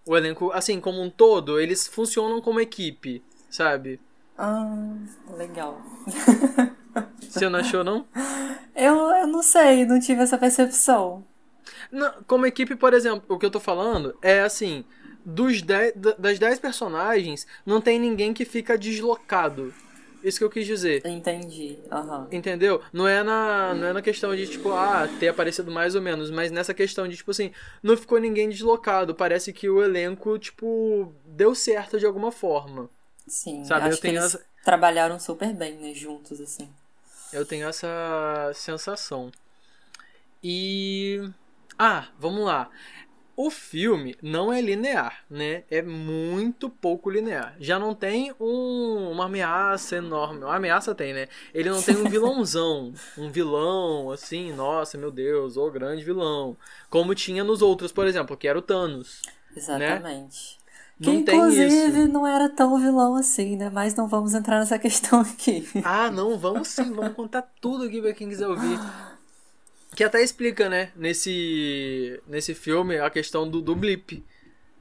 o 0.07 0.17
elenco, 0.17 0.53
assim, 0.53 0.81
como 0.81 1.03
um 1.03 1.11
todo, 1.11 1.61
eles 1.61 1.87
funcionam 1.87 2.41
como 2.41 2.61
equipe, 2.61 3.23
sabe? 3.51 4.01
Ah, 4.39 4.95
legal. 5.37 5.81
Você 7.21 7.49
não 7.49 7.59
achou, 7.59 7.83
não? 7.83 8.07
Eu, 8.75 8.95
eu 8.95 9.27
não 9.27 9.43
sei, 9.43 9.85
não 9.85 9.99
tive 9.99 10.23
essa 10.23 10.39
percepção. 10.39 11.25
Não, 11.91 12.13
como 12.27 12.47
equipe, 12.47 12.77
por 12.77 12.95
exemplo, 12.95 13.25
o 13.29 13.39
que 13.39 13.47
eu 13.47 13.51
tô 13.51 13.61
falando 13.61 14.17
é 14.23 14.41
assim, 14.41 14.85
dos 15.25 15.61
dez, 15.61 15.93
das 16.19 16.39
10 16.39 16.59
personagens, 16.61 17.47
não 17.65 17.81
tem 17.81 17.99
ninguém 17.99 18.33
que 18.33 18.45
fica 18.45 18.79
deslocado. 18.79 19.75
Isso 20.27 20.39
que 20.39 20.45
eu 20.45 20.51
quis 20.51 20.67
dizer. 20.67 21.07
Entendi. 21.07 21.79
Uhum. 21.89 22.27
Entendeu? 22.33 22.83
Não 22.93 23.07
é, 23.07 23.23
na, 23.23 23.73
não 23.75 23.87
é 23.87 23.93
na 23.93 24.03
questão 24.03 24.35
de, 24.35 24.45
tipo, 24.49 24.73
ah, 24.73 25.09
ter 25.21 25.29
aparecido 25.29 25.71
mais 25.71 25.95
ou 25.95 26.03
menos, 26.03 26.33
mas 26.33 26.51
nessa 26.51 26.75
questão 26.75 27.07
de, 27.07 27.17
tipo 27.17 27.31
assim, 27.31 27.53
não 27.81 27.97
ficou 27.97 28.19
ninguém 28.19 28.49
deslocado. 28.49 29.15
Parece 29.15 29.53
que 29.53 29.69
o 29.69 29.81
elenco, 29.81 30.37
tipo, 30.37 31.15
deu 31.25 31.55
certo 31.55 31.97
de 31.97 32.05
alguma 32.05 32.33
forma. 32.33 32.91
Sim, 33.25 33.65
sabe? 33.65 33.87
Acho 33.87 33.99
eu 33.99 34.01
tenho 34.01 34.19
essa... 34.19 34.45
trabalharam 34.65 35.21
super 35.21 35.55
bem, 35.55 35.77
né, 35.77 35.95
juntos, 35.95 36.41
assim. 36.41 36.69
Eu 37.33 37.47
tenho 37.47 37.69
essa 37.69 38.51
sensação. 38.53 39.31
E. 40.43 41.23
Ah, 41.79 42.09
vamos 42.19 42.45
lá 42.45 42.69
o 43.37 43.51
filme 43.51 44.17
não 44.23 44.51
é 44.51 44.61
linear, 44.63 45.23
né? 45.29 45.65
É 45.71 45.83
muito 45.83 46.71
pouco 46.71 47.11
linear. 47.11 47.55
Já 47.61 47.79
não 47.79 47.95
tem 47.95 48.35
um, 48.41 49.11
uma 49.11 49.27
ameaça 49.27 49.97
enorme. 49.97 50.43
Uma 50.43 50.57
ameaça 50.57 50.95
tem, 50.95 51.13
né? 51.13 51.29
Ele 51.53 51.69
não 51.69 51.83
tem 51.83 51.97
um 51.97 52.09
vilãozão. 52.11 52.95
um 53.19 53.29
vilão, 53.31 54.11
assim, 54.11 54.53
nossa, 54.53 54.97
meu 54.97 55.11
Deus, 55.11 55.59
o 55.59 55.71
grande 55.71 56.03
vilão. 56.03 56.57
Como 56.89 57.15
tinha 57.15 57.45
nos 57.45 57.61
outros, 57.61 57.93
por 57.93 58.07
exemplo, 58.07 58.37
que 58.37 58.49
era 58.49 58.59
o 58.59 58.63
Thanos. 58.63 59.21
Né? 59.27 59.33
Exatamente. 59.57 60.59
Né? 60.59 60.67
Que 60.99 61.07
não 61.09 61.15
inclusive 61.17 62.09
não 62.09 62.27
era 62.27 62.49
tão 62.49 62.79
vilão 62.79 63.17
assim, 63.17 63.55
né? 63.55 63.69
Mas 63.69 63.95
não 63.95 64.09
vamos 64.09 64.33
entrar 64.33 64.61
nessa 64.61 64.79
questão 64.79 65.21
aqui. 65.21 65.69
Ah, 65.85 66.11
não, 66.11 66.39
vamos 66.39 66.69
sim, 66.69 66.91
vamos 66.91 67.13
contar 67.13 67.43
tudo 67.61 67.85
aqui 67.85 68.01
pra 68.01 68.15
quem 68.15 68.31
quiser 68.31 68.49
ouvir. 68.49 68.79
Que 69.97 70.05
até 70.05 70.23
explica, 70.23 70.69
né, 70.69 70.93
nesse, 70.95 72.21
nesse 72.29 72.55
filme, 72.55 72.99
a 72.99 73.09
questão 73.09 73.49
do, 73.49 73.63
do 73.63 73.75
blip. 73.75 74.23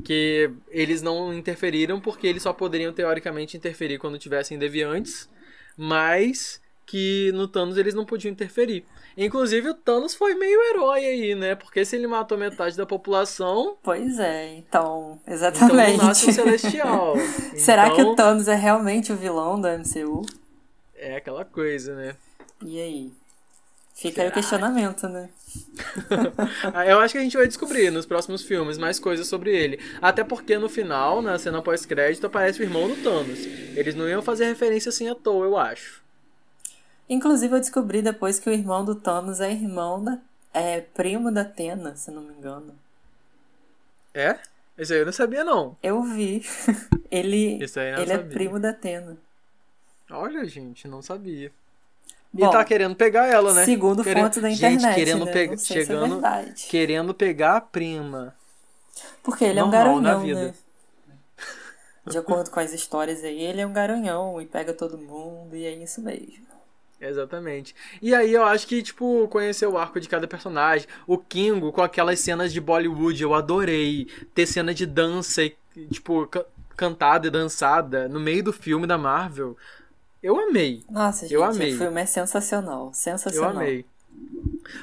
Que 0.03 0.51
eles 0.69 1.01
não 1.01 1.33
interferiram 1.33 2.01
porque 2.01 2.27
eles 2.27 2.43
só 2.43 2.51
poderiam 2.51 2.91
teoricamente 2.91 3.55
interferir 3.55 3.97
quando 3.97 4.19
tivessem 4.19 4.59
deviantes, 4.59 5.29
mas 5.77 6.61
que 6.85 7.31
no 7.33 7.47
Thanos 7.47 7.77
eles 7.77 7.93
não 7.93 8.03
podiam 8.03 8.29
interferir. 8.29 8.85
Inclusive 9.17 9.69
o 9.69 9.73
Thanos 9.73 10.13
foi 10.13 10.35
meio 10.35 10.61
herói 10.69 11.05
aí, 11.05 11.33
né? 11.33 11.55
Porque 11.55 11.85
se 11.85 11.95
ele 11.95 12.07
matou 12.07 12.37
metade 12.37 12.75
da 12.75 12.85
população. 12.85 13.77
Pois 13.81 14.19
é, 14.19 14.57
então, 14.57 15.17
exatamente. 15.25 15.93
Então 15.93 16.07
nasce 16.07 16.29
o 16.29 16.33
Celestial. 16.33 17.15
Será 17.55 17.85
então, 17.85 17.95
que 17.95 18.01
o 18.01 18.11
então 18.11 18.15
Thanos 18.15 18.49
é 18.49 18.55
realmente 18.55 19.13
o 19.13 19.15
vilão 19.15 19.61
da 19.61 19.77
MCU? 19.77 20.23
É 20.93 21.15
aquela 21.15 21.45
coisa, 21.45 21.95
né? 21.95 22.15
E 22.65 22.81
aí? 22.81 23.11
Fica 23.95 24.21
aí 24.21 24.27
o 24.27 24.31
questionamento, 24.31 25.07
né? 25.07 25.29
Eu 26.85 26.99
acho 26.99 27.13
que 27.13 27.17
a 27.17 27.23
gente 27.23 27.37
vai 27.37 27.47
descobrir 27.47 27.89
nos 27.89 28.05
próximos 28.05 28.43
filmes 28.43 28.77
mais 28.77 28.99
coisas 28.99 29.25
sobre 29.25 29.55
ele. 29.55 29.79
Até 30.01 30.21
porque 30.21 30.57
no 30.57 30.67
final, 30.67 31.21
na 31.21 31.39
cena 31.39 31.61
pós-crédito, 31.61 32.27
aparece 32.27 32.59
o 32.59 32.63
irmão 32.63 32.89
do 32.89 33.01
Thanos. 33.01 33.39
Eles 33.73 33.95
não 33.95 34.07
iam 34.07 34.21
fazer 34.21 34.47
referência 34.47 34.89
assim 34.89 35.07
à 35.07 35.15
toa, 35.15 35.45
eu 35.45 35.57
acho. 35.57 36.03
Inclusive, 37.09 37.55
eu 37.55 37.59
descobri 37.59 38.01
depois 38.01 38.37
que 38.37 38.49
o 38.49 38.53
irmão 38.53 38.83
do 38.83 38.95
Thanos 38.95 39.39
é 39.39 39.49
irmão 39.49 40.03
da. 40.03 40.19
É 40.53 40.81
primo 40.81 41.31
da 41.31 41.45
Tena, 41.45 41.95
se 41.95 42.11
não 42.11 42.21
me 42.21 42.33
engano. 42.33 42.75
É? 44.13 44.37
Isso 44.77 44.91
aí 44.91 44.99
eu 44.99 45.05
não 45.05 45.13
sabia, 45.13 45.43
não. 45.45 45.77
Eu 45.81 46.03
vi. 46.03 46.45
ele 47.09 47.53
ele 47.53 47.63
é 47.63 47.67
sabia. 47.67 48.13
é 48.13 48.17
primo 48.17 48.59
da 48.59 48.73
Tena. 48.73 49.17
Olha, 50.09 50.43
gente, 50.45 50.85
não 50.85 51.01
sabia. 51.01 51.51
Bom, 52.35 52.49
e 52.49 52.51
tá 52.51 52.65
querendo 52.65 52.95
pegar 52.95 53.27
ela, 53.27 53.53
né? 53.53 53.63
Segundo 53.63 54.03
querendo... 54.03 54.23
fontes 54.25 54.41
da 54.41 54.49
internet. 54.49 54.81
Gente, 54.81 54.95
querendo 54.95 55.25
né? 55.25 55.31
pegar. 55.31 55.57
Chegando. 55.57 56.25
É 56.25 56.53
querendo 56.69 57.13
pegar 57.13 57.55
a 57.55 57.61
prima. 57.61 58.35
Porque 59.23 59.45
ele 59.45 59.61
Normal, 59.61 59.85
é 59.85 59.87
um 59.87 60.03
garanhão, 60.03 60.43
né? 60.43 60.53
De 62.05 62.17
acordo 62.17 62.51
com 62.51 62.59
as 62.59 62.73
histórias 62.73 63.23
aí, 63.23 63.41
ele 63.41 63.61
é 63.61 63.65
um 63.65 63.71
garanhão 63.71 64.39
e 64.41 64.45
pega 64.45 64.73
todo 64.73 64.97
mundo, 64.97 65.55
e 65.55 65.65
é 65.65 65.73
isso 65.73 66.01
mesmo. 66.01 66.45
Exatamente. 66.99 67.73
E 68.01 68.13
aí 68.13 68.33
eu 68.33 68.43
acho 68.43 68.67
que, 68.67 68.83
tipo, 68.83 69.27
conhecer 69.29 69.65
o 69.65 69.77
arco 69.77 69.99
de 69.99 70.09
cada 70.09 70.27
personagem. 70.27 70.87
O 71.07 71.17
Kingo 71.17 71.71
com 71.71 71.81
aquelas 71.81 72.19
cenas 72.19 72.51
de 72.51 72.59
Bollywood, 72.59 73.23
eu 73.23 73.33
adorei. 73.33 74.07
Ter 74.33 74.45
cena 74.45 74.73
de 74.73 74.85
dança 74.85 75.41
e, 75.43 75.55
tipo, 75.89 76.29
cantada 76.75 77.27
e 77.27 77.31
dançada 77.31 78.09
no 78.09 78.19
meio 78.19 78.43
do 78.43 78.53
filme 78.53 78.85
da 78.85 78.97
Marvel. 78.97 79.57
Eu 80.25 80.39
amei. 80.39 80.83
Nossa, 80.89 81.21
gente, 81.27 81.35
eu 81.35 81.43
amei. 81.43 81.75
o 81.75 81.77
filme 81.77 82.01
é 82.01 82.05
sensacional. 82.07 82.91
Sensacional. 82.91 83.51
Eu 83.53 83.59
amei. 83.59 83.85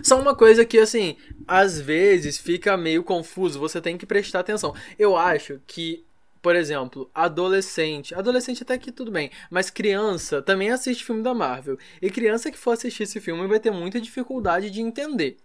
Só 0.01 0.21
uma 0.21 0.37
coisa 0.37 0.65
que, 0.65 0.79
assim, 0.79 1.17
às 1.49 1.81
vezes 1.81 2.39
fica 2.39 2.77
meio 2.77 3.03
confuso, 3.03 3.59
você 3.59 3.81
tem 3.81 3.99
que 3.99 4.07
prestar 4.07 4.39
atenção. 4.39 4.73
Eu 4.97 5.17
acho 5.17 5.61
que, 5.67 6.05
por 6.41 6.55
exemplo, 6.55 7.11
adolescente. 7.13 8.15
Adolescente 8.15 8.63
até 8.63 8.79
que 8.79 8.93
tudo 8.93 9.11
bem, 9.11 9.33
mas 9.51 9.69
criança 9.69 10.41
também 10.41 10.71
assiste 10.71 11.05
filme 11.05 11.25
da 11.25 11.35
Marvel. 11.35 11.77
E 12.01 12.09
criança 12.09 12.49
que 12.49 12.57
for 12.57 12.71
assistir 12.71 13.03
esse 13.03 13.19
filme 13.21 13.45
vai 13.49 13.59
ter 13.59 13.73
muita 13.73 14.01
dificuldade 14.01 14.71
de 14.71 14.81
entender. 14.81 15.39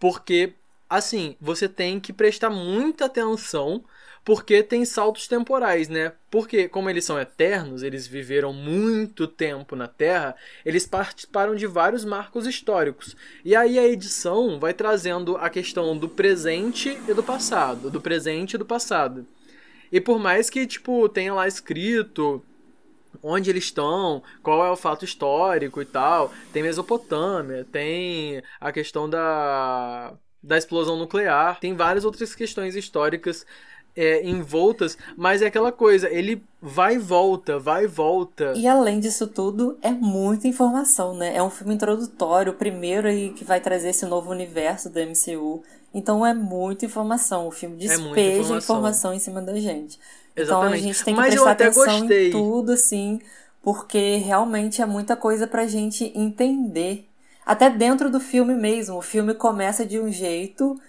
Porque, 0.00 0.54
assim, 0.88 1.36
você 1.38 1.68
tem 1.68 2.00
que 2.00 2.14
prestar 2.14 2.48
muita 2.48 3.04
atenção 3.04 3.84
porque 4.24 4.62
tem 4.62 4.84
saltos 4.84 5.26
temporais, 5.26 5.88
né? 5.88 6.12
Porque, 6.30 6.68
como 6.68 6.88
eles 6.88 7.04
são 7.04 7.20
eternos, 7.20 7.82
eles 7.82 8.06
viveram 8.06 8.52
muito 8.52 9.26
tempo 9.26 9.74
na 9.74 9.88
Terra, 9.88 10.36
eles 10.64 10.86
participaram 10.86 11.54
de 11.54 11.66
vários 11.66 12.04
marcos 12.04 12.46
históricos. 12.46 13.16
E 13.44 13.56
aí 13.56 13.78
a 13.78 13.86
edição 13.86 14.60
vai 14.60 14.72
trazendo 14.72 15.36
a 15.36 15.50
questão 15.50 15.96
do 15.96 16.08
presente 16.08 16.96
e 17.08 17.14
do 17.14 17.22
passado, 17.22 17.90
do 17.90 18.00
presente 18.00 18.54
e 18.54 18.58
do 18.58 18.64
passado. 18.64 19.26
E 19.90 20.00
por 20.00 20.18
mais 20.18 20.48
que, 20.48 20.66
tipo, 20.66 21.08
tenha 21.08 21.34
lá 21.34 21.46
escrito 21.46 22.42
onde 23.22 23.50
eles 23.50 23.64
estão, 23.64 24.22
qual 24.42 24.64
é 24.64 24.70
o 24.70 24.76
fato 24.76 25.04
histórico 25.04 25.82
e 25.82 25.84
tal. 25.84 26.32
Tem 26.52 26.62
Mesopotâmia, 26.62 27.66
tem 27.70 28.42
a 28.60 28.72
questão 28.72 29.10
da, 29.10 30.14
da 30.42 30.56
explosão 30.56 30.96
nuclear, 30.96 31.60
tem 31.60 31.74
várias 31.74 32.04
outras 32.04 32.34
questões 32.34 32.74
históricas 32.74 33.44
é, 33.96 34.26
envoltas, 34.26 34.96
mas 35.16 35.42
é 35.42 35.46
aquela 35.46 35.70
coisa, 35.70 36.08
ele 36.10 36.42
vai 36.60 36.94
e 36.94 36.98
volta, 36.98 37.58
vai 37.58 37.84
e 37.84 37.86
volta. 37.86 38.52
E 38.56 38.66
além 38.66 39.00
disso 39.00 39.26
tudo, 39.26 39.78
é 39.82 39.90
muita 39.90 40.48
informação, 40.48 41.14
né? 41.14 41.36
É 41.36 41.42
um 41.42 41.50
filme 41.50 41.74
introdutório, 41.74 42.52
o 42.52 42.56
primeiro 42.56 43.08
aí 43.08 43.30
que 43.30 43.44
vai 43.44 43.60
trazer 43.60 43.90
esse 43.90 44.06
novo 44.06 44.30
universo 44.30 44.88
do 44.88 44.98
MCU. 44.98 45.62
Então 45.94 46.24
é 46.24 46.32
muita 46.32 46.86
informação. 46.86 47.46
O 47.48 47.50
filme 47.50 47.76
é 47.76 47.78
despeja 47.88 48.14
é 48.14 48.32
informação. 48.38 48.56
informação. 48.56 49.14
em 49.14 49.18
cima 49.18 49.42
da 49.42 49.54
gente. 49.54 49.98
Exatamente. 50.34 50.40
Então 50.40 50.62
a 50.62 50.76
gente 50.76 51.04
tem 51.04 51.14
que 51.14 51.20
mas 51.20 51.34
prestar 51.34 51.50
atenção 51.50 52.00
gostei. 52.00 52.28
em 52.28 52.30
tudo, 52.30 52.72
assim, 52.72 53.20
porque 53.62 54.16
realmente 54.16 54.80
é 54.80 54.86
muita 54.86 55.14
coisa 55.16 55.46
pra 55.46 55.66
gente 55.66 56.10
entender. 56.14 57.06
Até 57.44 57.68
dentro 57.68 58.08
do 58.08 58.20
filme 58.20 58.54
mesmo. 58.54 58.96
O 58.96 59.02
filme 59.02 59.34
começa 59.34 59.84
de 59.84 60.00
um 60.00 60.10
jeito 60.10 60.80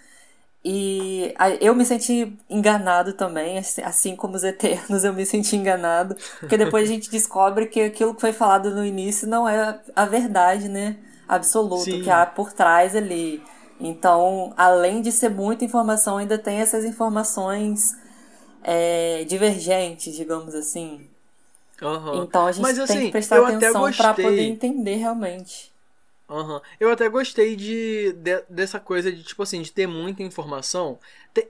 e 0.65 1.33
eu 1.59 1.75
me 1.75 1.85
senti 1.85 2.37
enganado 2.49 3.13
também, 3.13 3.57
assim, 3.57 3.81
assim 3.81 4.15
como 4.15 4.35
os 4.35 4.43
Eternos, 4.45 5.03
eu 5.03 5.13
me 5.13 5.25
senti 5.25 5.57
enganado, 5.57 6.15
porque 6.39 6.57
depois 6.57 6.89
a 6.89 6.93
gente 6.93 7.11
descobre 7.11 7.65
que 7.65 7.81
aquilo 7.81 8.15
que 8.15 8.21
foi 8.21 8.31
falado 8.31 8.73
no 8.73 8.85
início 8.85 9.27
não 9.27 9.47
é 9.47 9.77
a 9.93 10.05
verdade, 10.05 10.69
né? 10.69 10.97
Absoluta, 11.27 11.91
que 11.91 12.09
há 12.09 12.25
por 12.25 12.53
trás 12.53 12.95
ali. 12.95 13.43
Então, 13.79 14.53
além 14.55 15.01
de 15.01 15.11
ser 15.11 15.29
muita 15.29 15.65
informação, 15.65 16.17
ainda 16.17 16.37
tem 16.37 16.59
essas 16.59 16.85
informações 16.85 17.97
é, 18.63 19.25
divergentes, 19.25 20.15
digamos 20.15 20.55
assim. 20.55 21.07
Uhum. 21.81 22.23
Então 22.23 22.45
a 22.45 22.51
gente 22.53 22.63
Mas, 22.63 22.75
tem 22.75 22.83
assim, 22.83 22.99
que 23.05 23.11
prestar 23.11 23.45
atenção 23.45 23.91
para 23.91 24.13
poder 24.13 24.43
entender 24.43 24.95
realmente. 24.95 25.72
Uhum. 26.33 26.59
Eu 26.79 26.89
até 26.89 27.07
gostei 27.07 27.55
de, 27.55 28.11
de, 28.13 28.41
dessa 28.49 28.79
coisa 28.79 29.11
de, 29.11 29.21
tipo 29.21 29.43
assim, 29.43 29.61
de 29.61 29.71
ter 29.71 29.85
muita 29.85 30.23
informação. 30.23 30.99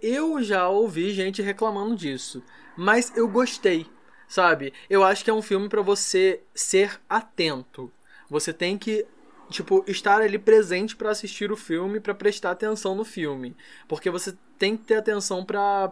Eu 0.01 0.43
já 0.43 0.67
ouvi 0.67 1.13
gente 1.13 1.41
reclamando 1.41 1.95
disso. 1.95 2.43
Mas 2.75 3.15
eu 3.15 3.25
gostei, 3.29 3.85
sabe? 4.27 4.73
Eu 4.89 5.01
acho 5.01 5.23
que 5.23 5.29
é 5.29 5.33
um 5.33 5.41
filme 5.41 5.69
para 5.69 5.81
você 5.81 6.41
ser 6.53 6.99
atento. 7.09 7.89
Você 8.29 8.51
tem 8.51 8.77
que 8.77 9.05
tipo, 9.49 9.85
estar 9.87 10.21
ali 10.21 10.37
presente 10.37 10.97
para 10.97 11.11
assistir 11.11 11.49
o 11.49 11.55
filme, 11.55 12.01
para 12.01 12.13
prestar 12.13 12.51
atenção 12.51 12.93
no 12.93 13.05
filme. 13.05 13.55
Porque 13.87 14.09
você 14.09 14.35
tem 14.63 14.77
que 14.77 14.85
ter 14.85 14.95
atenção 14.95 15.43
para 15.43 15.91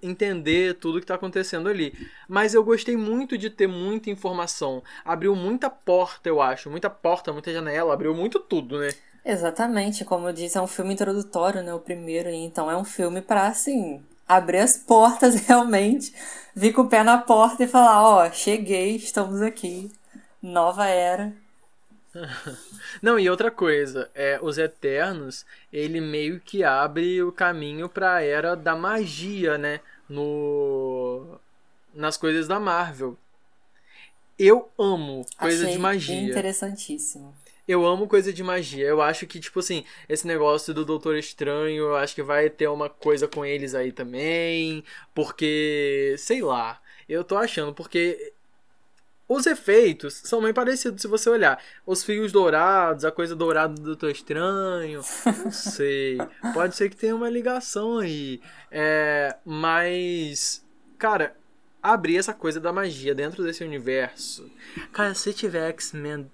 entender 0.00 0.74
tudo 0.74 1.00
que 1.00 1.06
tá 1.06 1.16
acontecendo 1.16 1.68
ali. 1.68 1.92
Mas 2.28 2.54
eu 2.54 2.62
gostei 2.62 2.96
muito 2.96 3.36
de 3.36 3.50
ter 3.50 3.66
muita 3.66 4.08
informação. 4.08 4.84
Abriu 5.04 5.34
muita 5.34 5.68
porta, 5.68 6.28
eu 6.28 6.40
acho. 6.40 6.70
Muita 6.70 6.88
porta, 6.88 7.32
muita 7.32 7.52
janela, 7.52 7.92
abriu 7.92 8.14
muito 8.14 8.38
tudo, 8.38 8.78
né? 8.78 8.90
Exatamente, 9.24 10.04
como 10.04 10.28
eu 10.28 10.32
disse, 10.32 10.56
é 10.56 10.60
um 10.60 10.66
filme 10.68 10.94
introdutório, 10.94 11.60
né? 11.60 11.74
O 11.74 11.80
primeiro, 11.80 12.28
então 12.30 12.70
é 12.70 12.76
um 12.76 12.84
filme 12.84 13.20
para 13.20 13.48
assim, 13.48 14.00
abrir 14.28 14.58
as 14.58 14.76
portas 14.76 15.34
realmente, 15.48 16.14
vir 16.54 16.72
com 16.72 16.82
o 16.82 16.88
pé 16.88 17.02
na 17.02 17.18
porta 17.18 17.64
e 17.64 17.66
falar, 17.66 18.00
ó, 18.00 18.28
oh, 18.28 18.32
cheguei, 18.32 18.94
estamos 18.94 19.42
aqui, 19.42 19.90
nova 20.40 20.86
era. 20.86 21.32
Não, 23.02 23.18
e 23.18 23.28
outra 23.28 23.50
coisa, 23.50 24.10
é, 24.14 24.38
os 24.40 24.58
Eternos, 24.58 25.44
ele 25.72 26.00
meio 26.00 26.40
que 26.40 26.62
abre 26.62 27.22
o 27.22 27.32
caminho 27.32 27.88
para 27.88 28.16
a 28.16 28.22
era 28.22 28.54
da 28.54 28.76
magia, 28.76 29.58
né? 29.58 29.80
No 30.08 31.38
nas 31.92 32.16
coisas 32.16 32.48
da 32.48 32.58
Marvel. 32.58 33.16
Eu 34.38 34.68
amo 34.76 35.24
coisa 35.38 35.62
Achei 35.62 35.74
de 35.74 35.78
magia. 35.78 36.20
Interessantíssimo. 36.20 37.34
Eu 37.66 37.86
amo 37.86 38.08
coisa 38.08 38.32
de 38.32 38.42
magia. 38.42 38.84
Eu 38.84 39.00
acho 39.00 39.26
que, 39.26 39.38
tipo 39.40 39.60
assim, 39.60 39.84
esse 40.08 40.26
negócio 40.26 40.74
do 40.74 40.84
Doutor 40.84 41.16
Estranho, 41.16 41.84
eu 41.84 41.96
acho 41.96 42.14
que 42.14 42.22
vai 42.22 42.50
ter 42.50 42.68
uma 42.68 42.90
coisa 42.90 43.26
com 43.28 43.44
eles 43.44 43.74
aí 43.74 43.92
também. 43.92 44.84
Porque, 45.14 46.14
sei 46.18 46.42
lá, 46.42 46.80
eu 47.08 47.24
tô 47.24 47.36
achando, 47.36 47.72
porque 47.72 48.33
os 49.28 49.46
efeitos 49.46 50.14
são 50.24 50.42
bem 50.42 50.52
parecidos 50.52 51.00
se 51.00 51.08
você 51.08 51.30
olhar. 51.30 51.62
Os 51.86 52.04
fios 52.04 52.30
dourados, 52.30 53.04
a 53.04 53.10
coisa 53.10 53.34
dourada 53.34 53.74
do 53.74 53.82
Doutor 53.82 54.10
Estranho. 54.10 55.00
Não 55.24 55.50
sei. 55.52 56.18
Pode 56.52 56.76
ser 56.76 56.90
que 56.90 56.96
tenha 56.96 57.16
uma 57.16 57.30
ligação 57.30 57.98
aí. 57.98 58.40
É, 58.70 59.36
mas. 59.44 60.64
Cara, 60.98 61.36
abrir 61.82 62.16
essa 62.16 62.32
coisa 62.32 62.60
da 62.60 62.72
magia 62.72 63.14
dentro 63.14 63.42
desse 63.42 63.64
universo. 63.64 64.50
Cara, 64.92 65.14
se 65.14 65.32
tiver 65.32 65.68
X-Men 65.70 66.30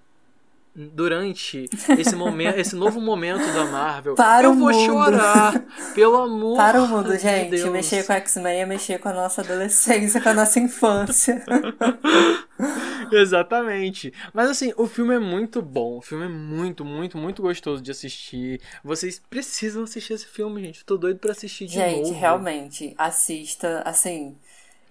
durante 0.75 1.69
esse 1.97 2.15
momento, 2.15 2.55
esse 2.59 2.75
novo 2.75 3.01
momento 3.01 3.45
da 3.53 3.65
Marvel, 3.65 4.15
Para 4.15 4.47
eu 4.47 4.51
o 4.51 4.55
vou 4.55 4.71
mundo. 4.71 4.85
chorar. 4.85 5.65
Pelo 5.93 6.15
amor 6.17 6.57
Para 6.57 6.81
o 6.81 6.87
mundo, 6.87 7.17
gente. 7.17 7.63
Mexer 7.69 8.05
com 8.05 8.13
X-Men 8.13 8.61
é 8.61 8.65
mexer 8.65 8.97
com 8.99 9.09
a 9.09 9.13
nossa 9.13 9.41
adolescência, 9.41 10.21
com 10.21 10.29
a 10.29 10.33
nossa 10.33 10.59
infância. 10.59 11.43
Exatamente. 13.11 14.13
Mas 14.33 14.49
assim, 14.49 14.73
o 14.77 14.87
filme 14.87 15.15
é 15.15 15.19
muito 15.19 15.61
bom. 15.61 15.97
O 15.97 16.01
filme 16.01 16.25
é 16.25 16.29
muito, 16.29 16.85
muito, 16.85 17.17
muito 17.17 17.41
gostoso 17.41 17.81
de 17.81 17.91
assistir. 17.91 18.61
Vocês 18.83 19.21
precisam 19.29 19.83
assistir 19.83 20.13
esse 20.13 20.27
filme, 20.27 20.61
gente. 20.63 20.79
Eu 20.79 20.85
tô 20.85 20.97
doido 20.97 21.19
pra 21.19 21.31
assistir 21.31 21.65
de 21.65 21.73
gente, 21.73 22.07
novo. 22.09 22.19
realmente, 22.19 22.93
assista, 22.97 23.81
assim. 23.85 24.37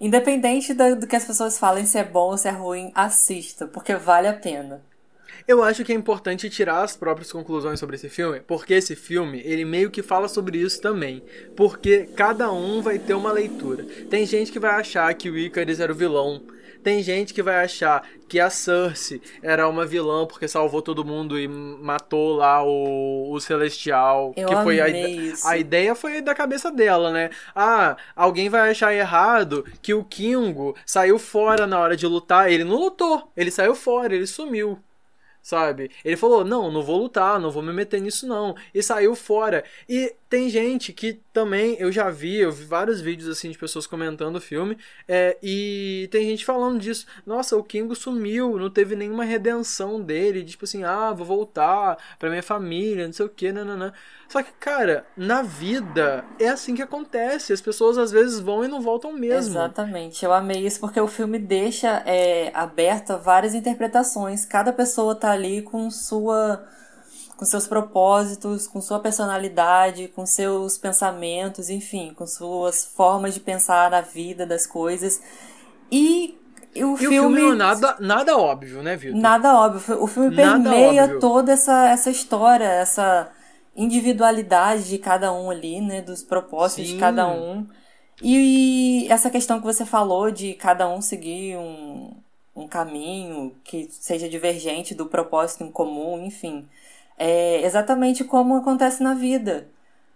Independente 0.01 0.73
do, 0.73 0.97
do 0.97 1.07
que 1.07 1.17
as 1.17 1.25
pessoas 1.25 1.59
falem, 1.59 1.85
se 1.85 1.99
é 1.99 2.05
bom 2.05 2.31
ou 2.31 2.39
se 2.39 2.49
é 2.49 2.51
ruim, 2.51 2.91
assista, 2.95 3.67
porque 3.67 3.95
vale 3.95 4.29
a 4.29 4.33
pena. 4.33 4.83
Eu 5.47 5.63
acho 5.63 5.85
que 5.85 5.93
é 5.93 5.95
importante 5.95 6.51
tirar 6.51 6.83
as 6.83 6.97
próprias 6.97 7.33
conclusões 7.33 7.79
sobre 7.79 7.97
esse 7.97 8.09
filme, 8.09 8.41
porque 8.41 8.75
esse 8.75 8.95
filme, 8.95 9.41
ele 9.45 9.65
meio 9.65 9.91
que 9.91 10.03
fala 10.03 10.29
sobre 10.29 10.59
isso 10.59 10.81
também. 10.81 11.23
Porque 11.57 12.09
cada 12.15 12.53
um 12.53 12.83
vai 12.83 12.99
ter 12.99 13.15
uma 13.15 13.33
leitura. 13.33 13.85
Tem 14.09 14.27
gente 14.27 14.53
que 14.53 14.59
vai 14.59 14.73
achar 14.73 15.13
que 15.15 15.31
o 15.31 15.39
Icarus 15.39 15.81
era 15.81 15.93
o 15.93 15.95
vilão. 15.95 16.43
Tem 16.83 17.03
gente 17.03 17.35
que 17.35 17.43
vai 17.43 17.63
achar 17.63 18.07
que 18.27 18.41
a 18.41 18.49
Cersei 18.49 19.21
era 19.43 19.69
uma 19.69 19.85
vilã 19.85 20.27
porque 20.27 20.49
salvou 20.49 20.81
todo 20.81 21.05
mundo 21.05 21.39
e 21.39 21.47
matou 21.47 22.37
lá 22.37 22.63
o, 22.63 23.31
o 23.33 23.41
Celestial. 23.41 24.33
Eu 24.37 24.49
que 24.49 24.55
foi 24.63 24.81
a, 24.81 24.89
isso. 24.89 25.47
a 25.47 25.59
ideia 25.59 25.95
foi 25.95 26.23
da 26.23 26.35
cabeça 26.35 26.71
dela, 26.71 27.13
né? 27.13 27.31
Ah, 27.55 27.97
alguém 28.17 28.49
vai 28.49 28.71
achar 28.71 28.95
errado 28.95 29.65
que 29.83 29.93
o 29.93 30.05
Kingo 30.05 30.75
saiu 30.87 31.19
fora 31.19 31.67
na 31.67 31.79
hora 31.79 31.97
de 31.97 32.07
lutar. 32.07 32.51
Ele 32.51 32.65
não 32.65 32.77
lutou, 32.77 33.31
ele 33.37 33.51
saiu 33.51 33.75
fora, 33.75 34.15
ele 34.15 34.27
sumiu 34.27 34.79
sabe? 35.43 35.91
Ele 36.05 36.17
falou: 36.17 36.45
"Não, 36.45 36.71
não 36.71 36.83
vou 36.83 36.99
lutar, 36.99 37.39
não 37.41 37.51
vou 37.51 37.63
me 37.63 37.73
meter 37.73 38.01
nisso 38.01 38.27
não". 38.27 38.55
E 38.75 38.83
saiu 38.83 39.15
fora. 39.15 39.65
E 39.89 40.15
tem 40.31 40.49
gente 40.49 40.93
que 40.93 41.15
também 41.33 41.77
eu 41.81 41.91
já 41.91 42.09
vi, 42.09 42.37
eu 42.37 42.53
vi 42.53 42.65
vários 42.65 43.01
vídeos 43.01 43.29
assim 43.29 43.51
de 43.51 43.59
pessoas 43.59 43.85
comentando 43.85 44.37
o 44.37 44.41
filme, 44.41 44.79
é, 45.09 45.37
e 45.43 46.09
tem 46.13 46.25
gente 46.25 46.45
falando 46.45 46.79
disso. 46.79 47.05
Nossa, 47.27 47.57
o 47.57 47.65
Kingo 47.65 47.97
sumiu, 47.97 48.57
não 48.57 48.71
teve 48.71 48.95
nenhuma 48.95 49.25
redenção 49.25 50.01
dele, 50.01 50.45
tipo 50.45 50.65
assim: 50.65 50.85
"Ah, 50.85 51.13
vou 51.13 51.27
voltar 51.27 51.99
pra 52.17 52.31
minha 52.31 52.45
família, 52.45 53.07
não 53.07 53.13
sei 53.13 53.27
o 53.27 53.29
que, 53.29 53.51
nananã". 53.51 53.93
Só 54.29 54.41
que, 54.41 54.53
cara, 54.53 55.05
na 55.17 55.43
vida 55.43 56.25
é 56.39 56.49
assim 56.49 56.77
que 56.77 56.83
acontece. 56.83 57.53
As 57.53 57.61
pessoas 57.61 57.99
às 57.99 58.13
vezes 58.13 58.39
vão 58.39 58.65
e 58.65 58.69
não 58.69 58.81
voltam 58.81 59.13
mesmo. 59.13 59.51
Exatamente, 59.51 60.25
eu 60.25 60.33
amei 60.33 60.65
isso 60.65 60.79
porque 60.79 61.01
o 61.01 61.09
filme 61.09 61.41
deixa 61.41 62.05
é, 62.07 62.53
aberta 62.55 63.17
várias 63.17 63.53
interpretações. 63.53 64.45
Cada 64.45 64.73
pessoa 64.73 65.17
tá 65.17 65.33
ali 65.33 65.61
com 65.63 65.91
sua 65.91 66.65
com 67.41 67.47
seus 67.47 67.67
propósitos, 67.67 68.67
com 68.67 68.83
sua 68.83 68.99
personalidade, 68.99 70.09
com 70.09 70.27
seus 70.27 70.77
pensamentos, 70.77 71.71
enfim, 71.71 72.13
com 72.15 72.27
suas 72.27 72.85
formas 72.85 73.33
de 73.33 73.41
pensar 73.41 73.91
na 73.91 74.03
vida, 74.03 74.45
das 74.45 74.67
coisas. 74.67 75.23
E, 75.91 76.39
o 76.77 76.79
E 76.79 76.85
o 76.85 76.97
filme 76.99 77.17
filme 77.17 77.41
não 77.41 77.53
é 77.53 77.55
nada, 77.55 77.97
nada 77.99 78.37
óbvio, 78.37 78.83
né, 78.83 78.95
Vitor? 78.95 79.19
Nada 79.19 79.55
óbvio. 79.59 80.03
O 80.03 80.07
filme 80.07 80.37
permeia 80.37 81.19
toda 81.19 81.53
essa, 81.53 81.89
essa 81.89 82.11
história, 82.11 82.67
essa 82.67 83.31
individualidade 83.75 84.87
de 84.91 84.99
cada 84.99 85.33
um 85.33 85.51
ali, 85.51 85.81
né? 85.81 86.03
Dos 86.03 86.23
propósitos 86.23 86.89
de 86.89 86.93
Sim. 86.93 86.99
cada 86.99 87.27
um. 87.27 87.67
E, 88.23 89.07
essa 89.09 89.31
questão 89.31 89.61
que 89.61 89.65
você 89.65 89.87
falou 89.87 90.31
de 90.31 90.53
cada 90.53 90.87
um 90.87 91.01
seguir 91.01 91.57
um, 91.57 92.13
um 92.55 92.69
caminho 92.69 93.55
que 93.65 93.89
seja 93.91 94.29
divergente 94.29 94.95
do 94.95 95.07
propósito 95.07 95.65
em 95.65 95.71
comum, 95.71 96.23
enfim. 96.23 96.69
É 97.23 97.63
exatamente 97.67 98.25
como 98.25 98.57
acontece 98.57 99.03
na 99.03 99.13
vida. 99.13 99.69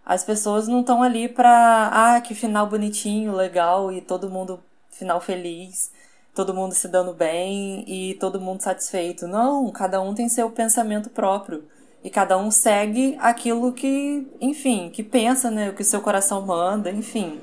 As 0.07 0.25
pessoas 0.25 0.67
não 0.67 0.81
estão 0.81 1.03
ali 1.03 1.29
pra, 1.29 1.91
ah, 1.93 2.21
que 2.23 2.35
final 2.35 2.67
bonitinho, 2.67 3.35
legal, 3.35 3.93
e 3.93 4.01
todo 4.01 4.31
mundo 4.31 4.59
final 4.91 5.21
feliz, 5.21 5.93
todo 6.35 6.55
mundo 6.55 6.73
se 6.73 6.89
dando 6.89 7.13
bem 7.13 7.85
e 7.87 8.15
todo 8.15 8.41
mundo 8.41 8.63
satisfeito. 8.63 9.27
Não, 9.27 9.71
cada 9.71 10.01
um 10.01 10.15
tem 10.15 10.31
seu 10.31 10.51
pensamento 10.51 11.11
próprio. 11.11 11.65
E 12.03 12.09
cada 12.09 12.39
um 12.39 12.51
segue 12.51 13.17
aquilo 13.21 13.73
que, 13.73 14.27
enfim, 14.41 14.91
que 14.91 15.03
pensa, 15.03 15.51
né? 15.51 15.71
O 15.71 15.75
que 15.75 15.85
seu 15.85 16.01
coração 16.01 16.41
manda, 16.41 16.91
enfim. 16.91 17.39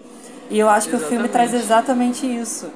E 0.50 0.58
eu 0.58 0.70
acho 0.70 0.90
que 0.90 0.96
o 0.96 1.00
filme 1.00 1.26
Exatamente. 1.26 1.52
traz 1.52 1.54
exatamente 1.54 2.26
isso. 2.26 2.72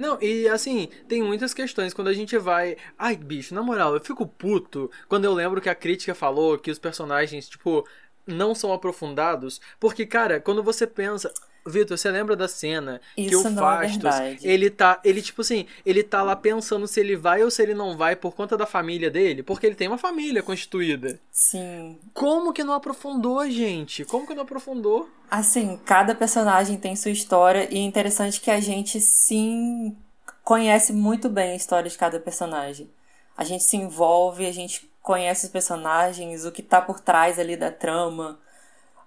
Não, 0.00 0.18
e 0.22 0.48
assim, 0.48 0.88
tem 1.06 1.22
muitas 1.22 1.52
questões 1.52 1.92
quando 1.92 2.08
a 2.08 2.14
gente 2.14 2.38
vai. 2.38 2.74
Ai, 2.98 3.14
bicho, 3.16 3.54
na 3.54 3.62
moral, 3.62 3.92
eu 3.94 4.00
fico 4.00 4.26
puto 4.26 4.90
quando 5.06 5.26
eu 5.26 5.34
lembro 5.34 5.60
que 5.60 5.68
a 5.68 5.74
crítica 5.74 6.14
falou 6.14 6.58
que 6.58 6.70
os 6.70 6.78
personagens, 6.78 7.46
tipo, 7.50 7.86
não 8.26 8.54
são 8.54 8.72
aprofundados. 8.72 9.60
Porque, 9.78 10.06
cara, 10.06 10.40
quando 10.40 10.62
você 10.62 10.86
pensa. 10.86 11.30
Vitor, 11.66 11.96
você 11.98 12.10
lembra 12.10 12.34
da 12.36 12.48
cena 12.48 13.00
que 13.14 13.22
Isso 13.22 13.46
o 13.46 13.50
não 13.50 13.70
é 13.70 13.88
Fastos, 13.88 14.02
verdade. 14.02 14.38
ele 14.46 14.70
tá, 14.70 15.00
ele 15.04 15.20
tipo 15.22 15.42
assim, 15.42 15.66
ele 15.84 16.02
tá 16.02 16.22
lá 16.22 16.34
pensando 16.34 16.86
se 16.86 17.00
ele 17.00 17.16
vai 17.16 17.42
ou 17.42 17.50
se 17.50 17.62
ele 17.62 17.74
não 17.74 17.96
vai 17.96 18.16
por 18.16 18.34
conta 18.34 18.56
da 18.56 18.66
família 18.66 19.10
dele, 19.10 19.42
porque 19.42 19.66
ele 19.66 19.74
tem 19.74 19.88
uma 19.88 19.98
família 19.98 20.42
constituída. 20.42 21.20
Sim. 21.30 21.98
Como 22.14 22.52
que 22.52 22.64
não 22.64 22.74
aprofundou, 22.74 23.48
gente? 23.50 24.04
Como 24.04 24.26
que 24.26 24.34
não 24.34 24.42
aprofundou? 24.42 25.08
Assim, 25.30 25.78
cada 25.84 26.14
personagem 26.14 26.76
tem 26.76 26.96
sua 26.96 27.10
história 27.10 27.68
e 27.70 27.76
é 27.78 27.82
interessante 27.82 28.40
que 28.40 28.50
a 28.50 28.60
gente 28.60 29.00
sim 29.00 29.96
conhece 30.42 30.92
muito 30.92 31.28
bem 31.28 31.52
a 31.52 31.56
história 31.56 31.88
de 31.88 31.96
cada 31.96 32.18
personagem. 32.18 32.90
A 33.36 33.44
gente 33.44 33.64
se 33.64 33.76
envolve, 33.76 34.46
a 34.46 34.52
gente 34.52 34.90
conhece 35.02 35.46
os 35.46 35.52
personagens, 35.52 36.44
o 36.44 36.52
que 36.52 36.62
tá 36.62 36.80
por 36.80 37.00
trás 37.00 37.38
ali 37.38 37.56
da 37.56 37.70
trama. 37.70 38.38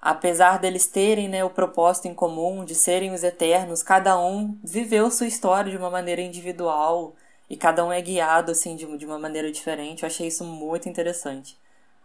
Apesar 0.05 0.59
deles 0.59 0.85
terem 0.85 1.29
né, 1.29 1.45
o 1.45 1.49
propósito 1.49 2.09
em 2.09 2.13
comum 2.13 2.65
de 2.65 2.75
serem 2.75 3.13
os 3.13 3.23
eternos, 3.23 3.81
cada 3.81 4.19
um 4.19 4.59
viveu 4.61 5.09
sua 5.09 5.27
história 5.27 5.71
de 5.71 5.77
uma 5.77 5.89
maneira 5.89 6.19
individual 6.19 7.15
e 7.49 7.55
cada 7.55 7.85
um 7.85 7.91
é 7.91 8.01
guiado 8.01 8.51
assim 8.51 8.75
de, 8.75 8.97
de 8.97 9.05
uma 9.05 9.17
maneira 9.17 9.49
diferente. 9.49 10.03
Eu 10.03 10.07
achei 10.07 10.27
isso 10.27 10.43
muito 10.43 10.89
interessante. 10.89 11.57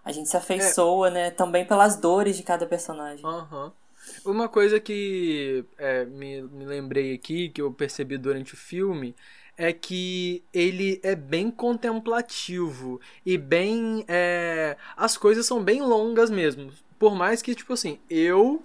A 0.04 0.12
gente 0.12 0.28
se 0.28 0.36
afeiçoa, 0.36 1.10
né, 1.10 1.32
também 1.32 1.64
pelas 1.64 1.96
dores 1.96 2.36
de 2.36 2.44
cada 2.44 2.66
personagem. 2.66 3.26
Aham. 3.26 3.72
Uma 4.24 4.48
coisa 4.48 4.78
que 4.78 5.64
é, 5.76 6.04
me, 6.04 6.42
me 6.42 6.64
lembrei 6.66 7.12
aqui, 7.12 7.48
que 7.48 7.60
eu 7.60 7.72
percebi 7.72 8.16
durante 8.16 8.54
o 8.54 8.56
filme, 8.56 9.12
é 9.56 9.72
que 9.72 10.44
ele 10.54 11.00
é 11.02 11.16
bem 11.16 11.50
contemplativo 11.50 13.00
e 13.26 13.36
bem. 13.36 14.04
É... 14.06 14.76
As 14.96 15.18
coisas 15.18 15.44
são 15.44 15.60
bem 15.60 15.82
longas 15.82 16.30
mesmo. 16.30 16.70
Por 16.98 17.14
mais 17.14 17.40
que, 17.42 17.54
tipo 17.54 17.72
assim, 17.72 17.98
eu 18.10 18.62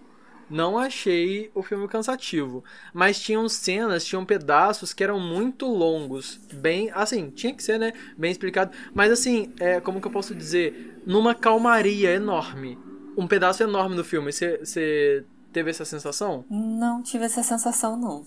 não 0.50 0.78
achei 0.78 1.50
o 1.56 1.64
filme 1.64 1.88
cansativo. 1.88 2.64
Mas 2.94 3.20
tinham 3.20 3.48
cenas, 3.50 4.06
tinham 4.06 4.26
pedaços 4.26 4.94
que 4.94 5.04
eram 5.04 5.20
muito 5.20 5.66
longos. 5.66 6.40
Bem, 6.54 6.92
assim, 6.94 7.30
tinha 7.30 7.54
que 7.54 7.64
ser, 7.64 7.80
né? 7.80 7.94
Bem 8.18 8.32
explicado. 8.32 8.72
Mas 8.94 9.12
assim, 9.12 9.54
é, 9.60 9.80
como 9.80 10.00
que 10.00 10.08
eu 10.08 10.12
posso 10.12 10.36
dizer? 10.36 11.02
Numa 11.06 11.34
calmaria 11.34 12.14
enorme. 12.14 12.78
Um 13.18 13.28
pedaço 13.28 13.64
enorme 13.64 13.96
do 13.96 14.04
filme. 14.04 14.32
Você 14.32 15.26
teve 15.52 15.70
essa 15.70 15.86
sensação? 15.86 16.46
Não 16.50 17.02
tive 17.02 17.26
essa 17.26 17.44
sensação, 17.44 17.98
não. 17.98 18.26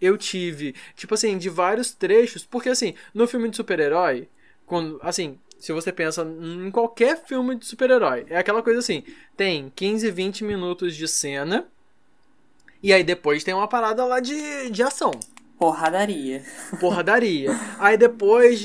Eu 0.00 0.16
tive. 0.16 0.74
Tipo 0.94 1.14
assim, 1.14 1.38
de 1.38 1.48
vários 1.48 1.94
trechos. 1.94 2.44
Porque 2.44 2.68
assim, 2.68 2.94
no 3.14 3.26
filme 3.26 3.48
de 3.50 3.56
super-herói, 3.56 4.28
quando, 4.66 4.98
assim, 5.02 5.38
se 5.58 5.72
você 5.72 5.92
pensa 5.92 6.22
em 6.22 6.70
qualquer 6.70 7.24
filme 7.24 7.56
de 7.56 7.66
super-herói, 7.66 8.26
é 8.28 8.38
aquela 8.38 8.62
coisa 8.62 8.80
assim: 8.80 9.02
tem 9.36 9.72
15, 9.74 10.10
20 10.10 10.44
minutos 10.44 10.94
de 10.94 11.08
cena, 11.08 11.66
e 12.82 12.92
aí 12.92 13.02
depois 13.02 13.44
tem 13.44 13.54
uma 13.54 13.68
parada 13.68 14.04
lá 14.04 14.20
de, 14.20 14.70
de 14.70 14.82
ação. 14.82 15.12
Porradaria. 15.58 16.42
Porradaria. 16.78 17.50
Aí 17.78 17.96
depois, 17.96 18.60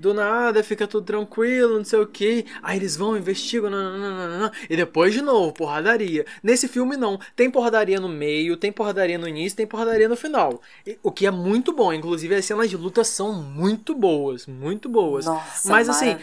do 0.00 0.12
nada, 0.12 0.62
fica 0.64 0.86
tudo 0.86 1.06
tranquilo, 1.06 1.76
não 1.76 1.84
sei 1.84 2.00
o 2.00 2.06
que. 2.06 2.44
Aí 2.62 2.78
eles 2.78 2.96
vão, 2.96 3.16
investigam, 3.16 3.70
nananana, 3.70 4.52
e 4.68 4.76
depois 4.76 5.14
de 5.14 5.22
novo, 5.22 5.52
porradaria. 5.52 6.26
Nesse 6.42 6.66
filme, 6.66 6.96
não. 6.96 7.18
Tem 7.36 7.48
porradaria 7.48 8.00
no 8.00 8.08
meio, 8.08 8.56
tem 8.56 8.72
porradaria 8.72 9.16
no 9.16 9.28
início, 9.28 9.56
tem 9.56 9.66
porradaria 9.66 10.08
no 10.08 10.16
final. 10.16 10.60
O 11.00 11.12
que 11.12 11.26
é 11.26 11.30
muito 11.30 11.72
bom. 11.72 11.92
Inclusive, 11.92 12.34
as 12.34 12.44
cenas 12.44 12.68
de 12.68 12.76
luta 12.76 13.04
são 13.04 13.32
muito 13.32 13.94
boas. 13.94 14.46
Muito 14.46 14.88
boas. 14.88 15.26
Nossa, 15.26 15.68
Mas 15.68 15.88
assim, 15.88 16.16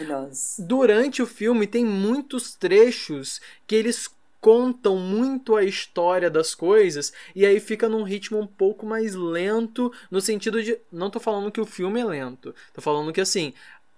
durante 0.59 1.21
o 1.21 1.25
filme, 1.25 1.65
tem 1.65 1.85
muitos 1.85 2.55
trechos 2.55 3.39
que 3.65 3.75
eles 3.75 4.09
contam 4.43 4.97
muito 4.97 5.55
a 5.55 5.63
história 5.63 6.29
das 6.29 6.53
coisas 6.53 7.13
e 7.33 7.45
aí 7.45 7.61
fica 7.61 7.87
num 7.87 8.03
ritmo 8.03 8.37
um 8.37 8.45
pouco 8.45 8.85
mais 8.85 9.15
lento 9.15 9.89
no 10.11 10.19
sentido 10.19 10.61
de 10.61 10.77
não 10.91 11.09
tô 11.09 11.17
falando 11.17 11.49
que 11.49 11.61
o 11.61 11.65
filme 11.65 12.01
é 12.01 12.03
lento 12.03 12.53
tô 12.73 12.81
falando 12.81 13.13
que 13.13 13.21
assim 13.21 13.53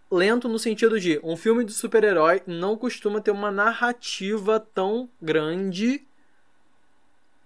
lento 0.09 0.47
no 0.47 0.59
sentido 0.59 0.99
de 0.99 1.19
um 1.23 1.35
filme 1.35 1.65
de 1.65 1.73
super-herói 1.73 2.43
não 2.45 2.77
costuma 2.77 3.19
ter 3.19 3.31
uma 3.31 3.49
narrativa 3.49 4.59
tão 4.59 5.09
grande 5.19 6.05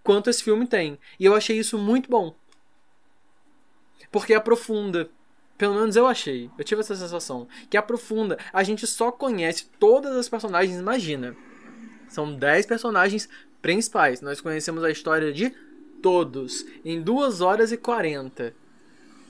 quanto 0.04 0.30
esse 0.30 0.44
filme 0.44 0.68
tem 0.68 1.00
e 1.18 1.24
eu 1.24 1.34
achei 1.34 1.58
isso 1.58 1.78
muito 1.78 2.10
bom 2.10 2.36
porque 4.12 4.34
aprofunda 4.34 5.10
pelo 5.58 5.76
menos 5.76 5.98
eu 5.98 6.08
achei. 6.08 6.50
Eu 6.58 6.64
tive 6.64 6.80
essa 6.80 6.96
sensação. 6.96 7.46
Que 7.70 7.76
aprofunda. 7.76 8.40
A 8.54 8.64
gente 8.64 8.88
só 8.88 9.12
conhece 9.12 9.70
todas 9.78 10.16
as 10.16 10.30
personagens, 10.30 10.80
imagina. 10.80 11.36
São 12.10 12.36
10 12.36 12.66
personagens 12.66 13.30
principais. 13.62 14.22
Nós 14.22 14.42
conhecemos 14.42 14.84
a 14.84 14.92
história 14.92 15.32
de 15.32 15.54
todos 16.02 16.66
em 16.84 17.02
2 17.02 17.42
horas 17.42 17.72
e 17.72 17.78
40. 17.78 18.54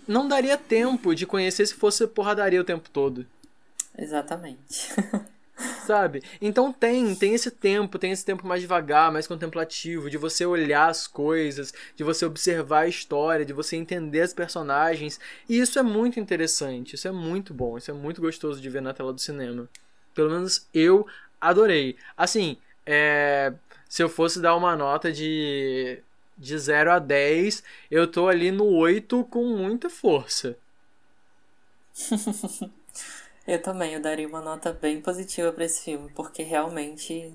Não 0.07 0.27
daria 0.27 0.57
tempo 0.57 1.13
de 1.13 1.25
conhecer 1.25 1.65
se 1.67 1.73
fosse 1.73 2.07
porradaria 2.07 2.61
o 2.61 2.63
tempo 2.63 2.89
todo. 2.89 3.25
Exatamente. 3.97 4.89
Sabe? 5.85 6.23
Então 6.41 6.71
tem, 6.71 7.13
tem 7.15 7.33
esse 7.33 7.51
tempo, 7.51 7.99
tem 7.99 8.11
esse 8.11 8.23
tempo 8.23 8.47
mais 8.47 8.61
devagar, 8.61 9.11
mais 9.11 9.27
contemplativo, 9.27 10.09
de 10.09 10.17
você 10.17 10.45
olhar 10.45 10.87
as 10.87 11.05
coisas, 11.05 11.73
de 11.95 12.03
você 12.03 12.25
observar 12.25 12.81
a 12.81 12.87
história, 12.87 13.45
de 13.45 13.51
você 13.51 13.75
entender 13.75 14.21
as 14.21 14.33
personagens. 14.33 15.19
E 15.49 15.59
isso 15.59 15.77
é 15.77 15.83
muito 15.83 16.19
interessante, 16.19 16.95
isso 16.95 17.07
é 17.07 17.11
muito 17.11 17.53
bom, 17.53 17.77
isso 17.77 17.91
é 17.91 17.93
muito 17.93 18.21
gostoso 18.21 18.61
de 18.61 18.69
ver 18.69 18.81
na 18.81 18.93
tela 18.93 19.11
do 19.11 19.19
cinema. 19.19 19.67
Pelo 20.13 20.29
menos 20.29 20.67
eu 20.73 21.05
adorei. 21.41 21.97
Assim, 22.15 22.57
é, 22.85 23.53
se 23.87 24.03
eu 24.03 24.09
fosse 24.09 24.41
dar 24.41 24.55
uma 24.55 24.75
nota 24.75 25.11
de, 25.11 26.01
de 26.37 26.57
0 26.57 26.91
a 26.91 26.99
10, 26.99 27.63
eu 27.89 28.05
tô 28.05 28.27
ali 28.27 28.51
no 28.51 28.65
8 28.65 29.23
com 29.25 29.43
muita 29.45 29.89
força. 29.89 30.55
eu 33.47 33.61
também, 33.61 33.93
eu 33.93 34.01
daria 34.01 34.27
uma 34.27 34.41
nota 34.41 34.71
bem 34.71 35.01
positiva 35.01 35.51
para 35.51 35.65
esse 35.65 35.83
filme, 35.83 36.09
porque 36.15 36.43
realmente. 36.43 37.33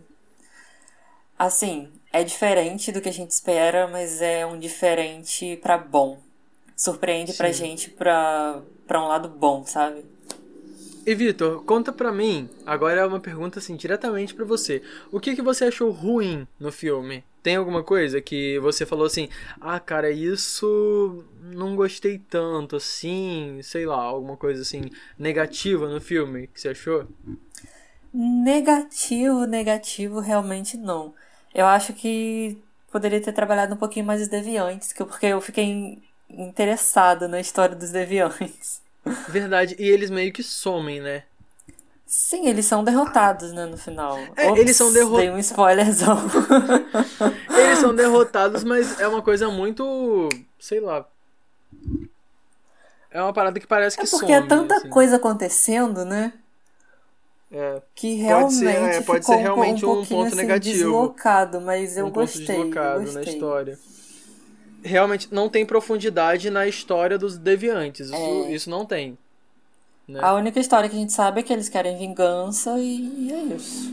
Assim, 1.37 1.93
é 2.13 2.23
diferente 2.23 2.93
do 2.93 3.01
que 3.01 3.09
a 3.09 3.13
gente 3.13 3.33
espera, 3.33 3.89
mas 3.89 4.23
é 4.23 4.47
um 4.47 4.59
diferente 4.59 5.57
para 5.57 5.77
bom. 5.77 6.21
Surpreende 6.77 7.33
Sim. 7.33 7.39
pra 7.39 7.53
gente 7.53 7.91
pra, 7.91 8.63
pra 8.87 9.03
um 9.03 9.09
lado 9.09 9.29
bom, 9.29 9.67
sabe? 9.67 10.05
E 11.07 11.15
Vitor, 11.15 11.63
conta 11.65 11.93
pra 11.93 12.11
mim, 12.11 12.49
agora 12.65 13.01
é 13.03 13.07
uma 13.07 13.21
pergunta 13.21 13.59
assim, 13.59 13.77
diretamente 13.77 14.35
para 14.35 14.45
você. 14.45 14.83
O 15.13 15.21
que, 15.21 15.37
que 15.37 15.43
você 15.43 15.67
achou 15.67 15.91
ruim 15.91 16.49
no 16.59 16.73
filme? 16.73 17.23
Tem 17.43 17.57
alguma 17.57 17.83
coisa 17.83 18.23
que 18.23 18.59
você 18.61 18.87
falou 18.87 19.05
assim, 19.05 19.29
ah, 19.61 19.79
cara, 19.79 20.11
isso 20.11 21.23
não 21.43 21.77
gostei 21.77 22.19
tanto, 22.19 22.77
assim, 22.77 23.61
sei 23.63 23.85
lá, 23.85 24.01
alguma 24.01 24.35
coisa 24.35 24.63
assim, 24.63 24.91
negativa 25.19 25.87
no 25.91 26.01
filme 26.01 26.47
que 26.47 26.59
você 26.59 26.71
achou? 26.71 27.07
Negativo, 28.15 29.45
negativo, 29.45 30.21
realmente 30.21 30.79
não. 30.79 31.15
Eu 31.55 31.67
acho 31.67 31.93
que 31.93 32.57
poderia 32.91 33.21
ter 33.21 33.33
trabalhado 33.33 33.75
um 33.75 33.79
pouquinho 33.79 34.07
mais 34.07 34.23
os 34.23 34.29
deviantes, 34.29 34.95
porque 34.95 35.27
eu 35.27 35.41
fiquei 35.43 36.03
interessado 36.31 37.29
na 37.29 37.41
história 37.41 37.77
dos 37.77 37.91
deviantes. 37.91 38.84
Verdade, 39.29 39.77
e 39.79 39.89
eles 39.89 40.11
meio 40.11 40.33
que 40.33 40.43
somem, 40.43 41.01
né? 41.01 41.25
Sim, 42.07 42.47
eles 42.47 42.67
são 42.67 42.85
derrotados, 42.85 43.53
né, 43.53 43.67
no 43.67 43.77
final. 43.77 44.19
É, 44.37 44.51
Ops, 44.51 44.61
eles 44.61 44.77
são 44.77 44.93
derrotados. 44.93 45.25
Dei 45.25 45.31
um 45.31 45.39
spoilerzão. 45.39 46.19
eles 47.51 47.79
são 47.79 47.95
derrotados, 47.95 48.63
mas 48.63 49.01
é 49.01 49.09
uma 49.09 49.23
coisa 49.23 49.51
muito. 49.51 50.29
sei 50.59 50.81
lá. 50.81 51.07
É 53.11 53.21
uma 53.21 53.33
parada 53.33 53.59
que 53.59 53.67
parece 53.67 53.97
que 53.97 54.05
É 54.05 54.09
porque 54.09 54.33
é 54.33 54.41
some, 54.41 54.47
é 54.47 54.49
tanta 54.49 54.77
assim. 54.77 54.91
coisa 54.91 55.17
acontecendo, 55.17 56.05
né? 56.05 56.33
É. 57.51 57.81
Que 57.95 58.15
realmente 58.15 58.65
pode 58.65 58.75
ser, 58.75 58.97
é, 58.97 59.01
pode 59.01 59.27
ser 59.27 59.37
realmente 59.37 59.87
um, 59.87 60.01
um, 60.01 60.05
ponto 60.05 60.27
assim, 60.27 60.37
negativo. 60.37 60.77
deslocado, 60.77 61.61
mas 61.61 61.97
eu 61.97 62.07
um 62.07 62.11
gostei. 62.11 62.45
Ponto 62.47 62.69
deslocado 62.69 63.01
eu 63.01 63.05
gostei. 63.05 63.25
na 63.25 63.31
história 63.31 63.79
realmente 64.85 65.29
não 65.33 65.49
tem 65.49 65.65
profundidade 65.65 66.51
na 66.51 66.67
história 66.67 67.19
dos 67.19 67.39
deviantes. 67.39 68.09
Isso, 68.09 68.15
é. 68.15 68.53
isso 68.53 68.71
não 68.71 68.85
tem. 68.85 69.19
Né? 70.07 70.21
A 70.23 70.35
única 70.35 70.61
história 70.61 70.89
que 70.89 70.95
a 70.95 70.99
gente 70.99 71.13
sabe 71.13 71.41
é 71.41 71.43
que 71.43 71.53
eles 71.53 71.69
querem 71.69 71.97
vingança 71.97 72.79
e 72.79 73.33
é 73.33 73.43
isso. 73.55 73.93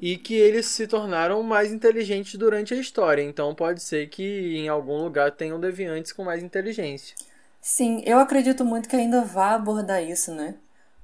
E 0.00 0.16
que 0.16 0.34
eles 0.34 0.66
se 0.66 0.86
tornaram 0.86 1.42
mais 1.42 1.72
inteligentes 1.72 2.34
durante 2.36 2.72
a 2.72 2.76
história. 2.76 3.22
Então 3.22 3.54
pode 3.54 3.82
ser 3.82 4.08
que 4.08 4.56
em 4.56 4.68
algum 4.68 5.02
lugar 5.02 5.32
tenham 5.32 5.60
deviantes 5.60 6.12
com 6.12 6.24
mais 6.24 6.42
inteligência. 6.42 7.14
Sim, 7.60 8.02
eu 8.06 8.18
acredito 8.18 8.64
muito 8.64 8.88
que 8.88 8.96
ainda 8.96 9.22
vai 9.22 9.54
abordar 9.54 10.02
isso, 10.02 10.32
né? 10.32 10.54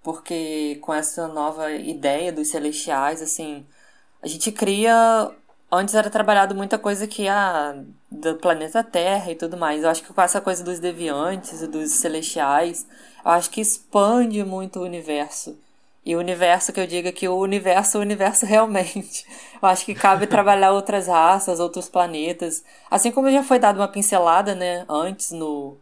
Porque 0.03 0.79
com 0.81 0.95
essa 0.95 1.29
nova 1.29 1.73
ideia 1.73 2.33
dos 2.33 2.49
celestiais, 2.49 3.21
assim, 3.21 3.67
a 4.23 4.29
gente 4.29 4.53
cria 4.53 5.31
Antes 5.71 5.95
era 5.95 6.09
trabalhado 6.11 6.55
muita 6.55 6.79
coisa 6.79 7.07
que 7.07 7.27
a 7.29 7.75
do 8.11 8.37
planeta 8.37 8.83
Terra 8.85 9.33
e 9.33 9.35
tudo 9.35 9.57
mais. 9.57 9.83
Eu 9.83 9.91
acho 9.91 10.03
que 10.03 10.13
com 10.13 10.23
essa 10.23 10.41
coisa 10.41 10.63
dos 10.63 10.79
deviantes 10.79 11.63
e 11.63 11.67
dos 11.67 11.91
celestiais, 11.91 12.87
eu 13.25 13.31
acho 13.31 13.51
que 13.51 13.61
expande 13.61 14.45
muito 14.45 14.79
o 14.79 14.85
universo. 14.85 15.59
E 16.05 16.15
o 16.15 16.19
universo 16.19 16.73
que 16.73 16.81
eu 16.81 16.87
digo 16.87 17.09
é 17.09 17.13
que 17.13 17.27
o 17.27 17.37
universo, 17.37 17.99
o 17.99 18.03
universo 18.03 18.45
realmente. 18.47 19.27
Eu 19.61 19.69
acho 19.69 19.85
que 19.85 19.95
cabe 19.95 20.27
trabalhar 20.27 20.73
outras 20.73 21.09
raças, 21.09 21.59
outros 21.61 21.89
planetas. 21.89 22.63
Assim 22.91 23.11
como 23.11 23.31
já 23.31 23.43
foi 23.43 23.59
dado 23.59 23.77
uma 23.77 23.89
pincelada, 23.89 24.55
né, 24.55 24.85
antes 24.89 25.31
no 25.33 25.77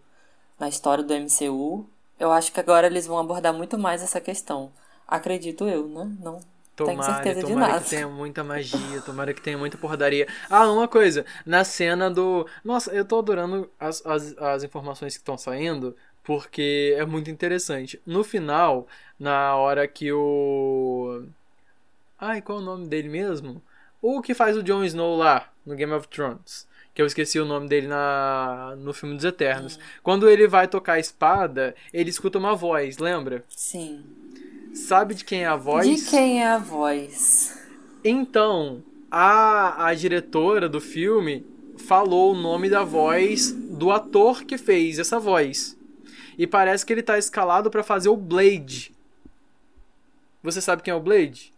na 0.59 0.69
história 0.69 1.03
do 1.03 1.13
MCU, 1.13 1.85
eu 2.21 2.31
acho 2.31 2.53
que 2.53 2.61
agora 2.61 2.87
eles 2.87 3.07
vão 3.07 3.19
abordar 3.19 3.53
muito 3.53 3.77
mais 3.77 4.01
essa 4.03 4.21
questão. 4.21 4.71
Acredito 5.09 5.67
eu, 5.67 5.89
né? 5.89 6.09
Não 6.21 6.41
Tomara, 6.75 7.23
certeza 7.23 7.47
tomara 7.47 7.81
que 7.81 7.91
tenha 7.91 8.09
muita 8.09 8.43
magia, 8.43 9.01
tomara 9.05 9.35
que 9.35 9.43
tenha 9.43 9.59
muita 9.59 9.77
porradaria. 9.77 10.27
Ah, 10.49 10.71
uma 10.71 10.89
coisa, 10.89 11.25
na 11.45 11.65
cena 11.65 12.11
do. 12.11 12.47
Nossa, 12.65 12.91
eu 12.93 13.05
tô 13.05 13.19
adorando 13.19 13.71
as, 13.79 14.05
as, 14.07 14.37
as 14.39 14.65
informações 14.65 15.15
que 15.15 15.21
estão 15.21 15.37
saindo, 15.37 15.95
porque 16.23 16.95
é 16.97 17.05
muito 17.05 17.31
interessante. 17.31 18.01
No 18.07 18.25
final, 18.25 18.87
na 19.19 19.55
hora 19.57 19.87
que 19.87 20.11
o. 20.13 21.25
Ai, 22.19 22.41
qual 22.41 22.59
é 22.59 22.63
o 22.63 22.65
nome 22.65 22.89
dele 22.89 23.09
mesmo? 23.09 23.63
O 24.01 24.23
que 24.23 24.35
faz 24.35 24.57
o 24.57 24.63
Jon 24.63 24.83
Snow 24.85 25.17
lá, 25.17 25.53
no 25.67 25.75
Game 25.75 25.93
of 25.93 26.09
Thrones. 26.09 26.67
Que 26.95 27.03
eu 27.03 27.07
esqueci 27.07 27.39
o 27.39 27.45
nome 27.45 27.69
dele 27.69 27.87
na, 27.87 28.75
no 28.79 28.93
filme 28.93 29.15
dos 29.17 29.25
Eternos. 29.25 29.79
Quando 30.03 30.29
ele 30.29 30.47
vai 30.47 30.69
tocar 30.69 30.95
a 30.95 30.99
espada, 30.99 31.75
ele 31.93 32.11
escuta 32.11 32.39
uma 32.39 32.55
voz, 32.55 32.99
lembra? 32.99 33.45
Sim. 33.49 34.22
Sabe 34.75 35.15
de 35.15 35.25
quem 35.25 35.45
é 35.45 35.47
a 35.47 35.57
voz? 35.57 35.87
De 35.87 36.11
quem 36.11 36.43
é 36.43 36.49
a 36.49 36.59
voz? 36.59 37.59
Então, 38.05 38.83
a, 39.11 39.87
a 39.87 39.95
diretora 39.95 40.69
do 40.69 40.81
filme 40.81 41.47
falou 41.77 42.33
o 42.33 42.37
nome 42.37 42.71
da 42.71 42.83
voz 42.83 43.53
do 43.53 43.91
ator 43.91 44.45
que 44.45 44.57
fez 44.57 44.99
essa 44.99 45.19
voz. 45.19 45.77
E 46.39 46.47
parece 46.47 46.87
que 46.87 46.93
ele 46.93 47.03
tá 47.03 47.19
escalado 47.19 47.71
para 47.71 47.83
fazer 47.83 48.09
o 48.09 48.17
Blade. 48.17 48.93
Você 50.43 50.61
sabe 50.61 50.83
quem 50.83 50.93
é 50.93 50.95
o 50.95 51.01
Blade? 51.01 51.53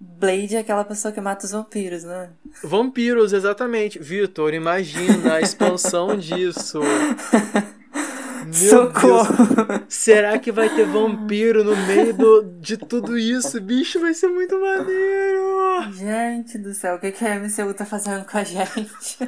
Blade 0.00 0.56
é 0.56 0.58
aquela 0.58 0.84
pessoa 0.84 1.12
que 1.12 1.20
mata 1.20 1.46
os 1.46 1.52
vampiros, 1.52 2.04
né? 2.04 2.30
Vampiros, 2.62 3.32
exatamente. 3.32 3.98
Vitor, 3.98 4.52
imagina 4.52 5.34
a 5.34 5.40
expansão 5.40 6.16
disso. 6.18 6.80
Socorro! 8.54 9.24
Deus. 9.66 9.82
Será 9.88 10.38
que 10.38 10.52
vai 10.52 10.68
ter 10.74 10.86
vampiro 10.86 11.64
no 11.64 11.76
meio 11.86 12.14
do, 12.14 12.42
de 12.60 12.76
tudo 12.76 13.18
isso? 13.18 13.60
Bicho, 13.60 14.00
vai 14.00 14.14
ser 14.14 14.28
muito 14.28 14.58
maneiro! 14.60 15.92
Gente 15.92 16.58
do 16.58 16.72
céu, 16.72 16.96
o 16.96 16.98
que, 16.98 17.12
que 17.12 17.24
a 17.24 17.38
MCU 17.38 17.74
tá 17.74 17.84
fazendo 17.84 18.24
com 18.24 18.38
a 18.38 18.44
gente? 18.44 19.18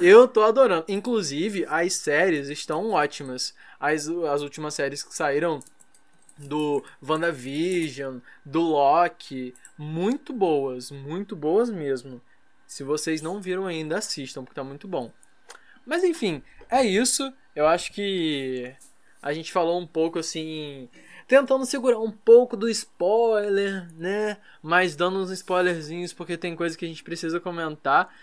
Eu 0.00 0.28
tô 0.28 0.42
adorando. 0.42 0.84
Inclusive, 0.88 1.66
as 1.68 1.94
séries 1.94 2.48
estão 2.48 2.90
ótimas. 2.90 3.54
As, 3.78 4.08
as 4.08 4.42
últimas 4.42 4.74
séries 4.74 5.02
que 5.02 5.14
saíram 5.14 5.60
do 6.38 6.84
WandaVision, 7.06 8.18
do 8.44 8.60
Loki, 8.60 9.54
muito 9.76 10.32
boas, 10.32 10.90
muito 10.90 11.34
boas 11.36 11.70
mesmo. 11.70 12.20
Se 12.66 12.82
vocês 12.82 13.20
não 13.20 13.40
viram 13.40 13.66
ainda, 13.66 13.98
assistam, 13.98 14.44
porque 14.44 14.54
tá 14.54 14.64
muito 14.64 14.88
bom. 14.88 15.12
Mas 15.84 16.04
enfim, 16.04 16.42
é 16.70 16.82
isso. 16.84 17.32
Eu 17.54 17.66
acho 17.66 17.92
que 17.92 18.74
a 19.20 19.32
gente 19.32 19.52
falou 19.52 19.80
um 19.80 19.86
pouco 19.86 20.18
assim, 20.18 20.88
tentando 21.28 21.64
segurar 21.64 21.98
um 22.00 22.10
pouco 22.10 22.56
do 22.56 22.68
spoiler, 22.68 23.86
né? 23.94 24.38
Mas 24.62 24.96
dando 24.96 25.18
uns 25.18 25.30
spoilerzinhos 25.30 26.12
porque 26.12 26.36
tem 26.36 26.56
coisa 26.56 26.76
que 26.76 26.84
a 26.84 26.88
gente 26.88 27.04
precisa 27.04 27.38
comentar. 27.38 28.14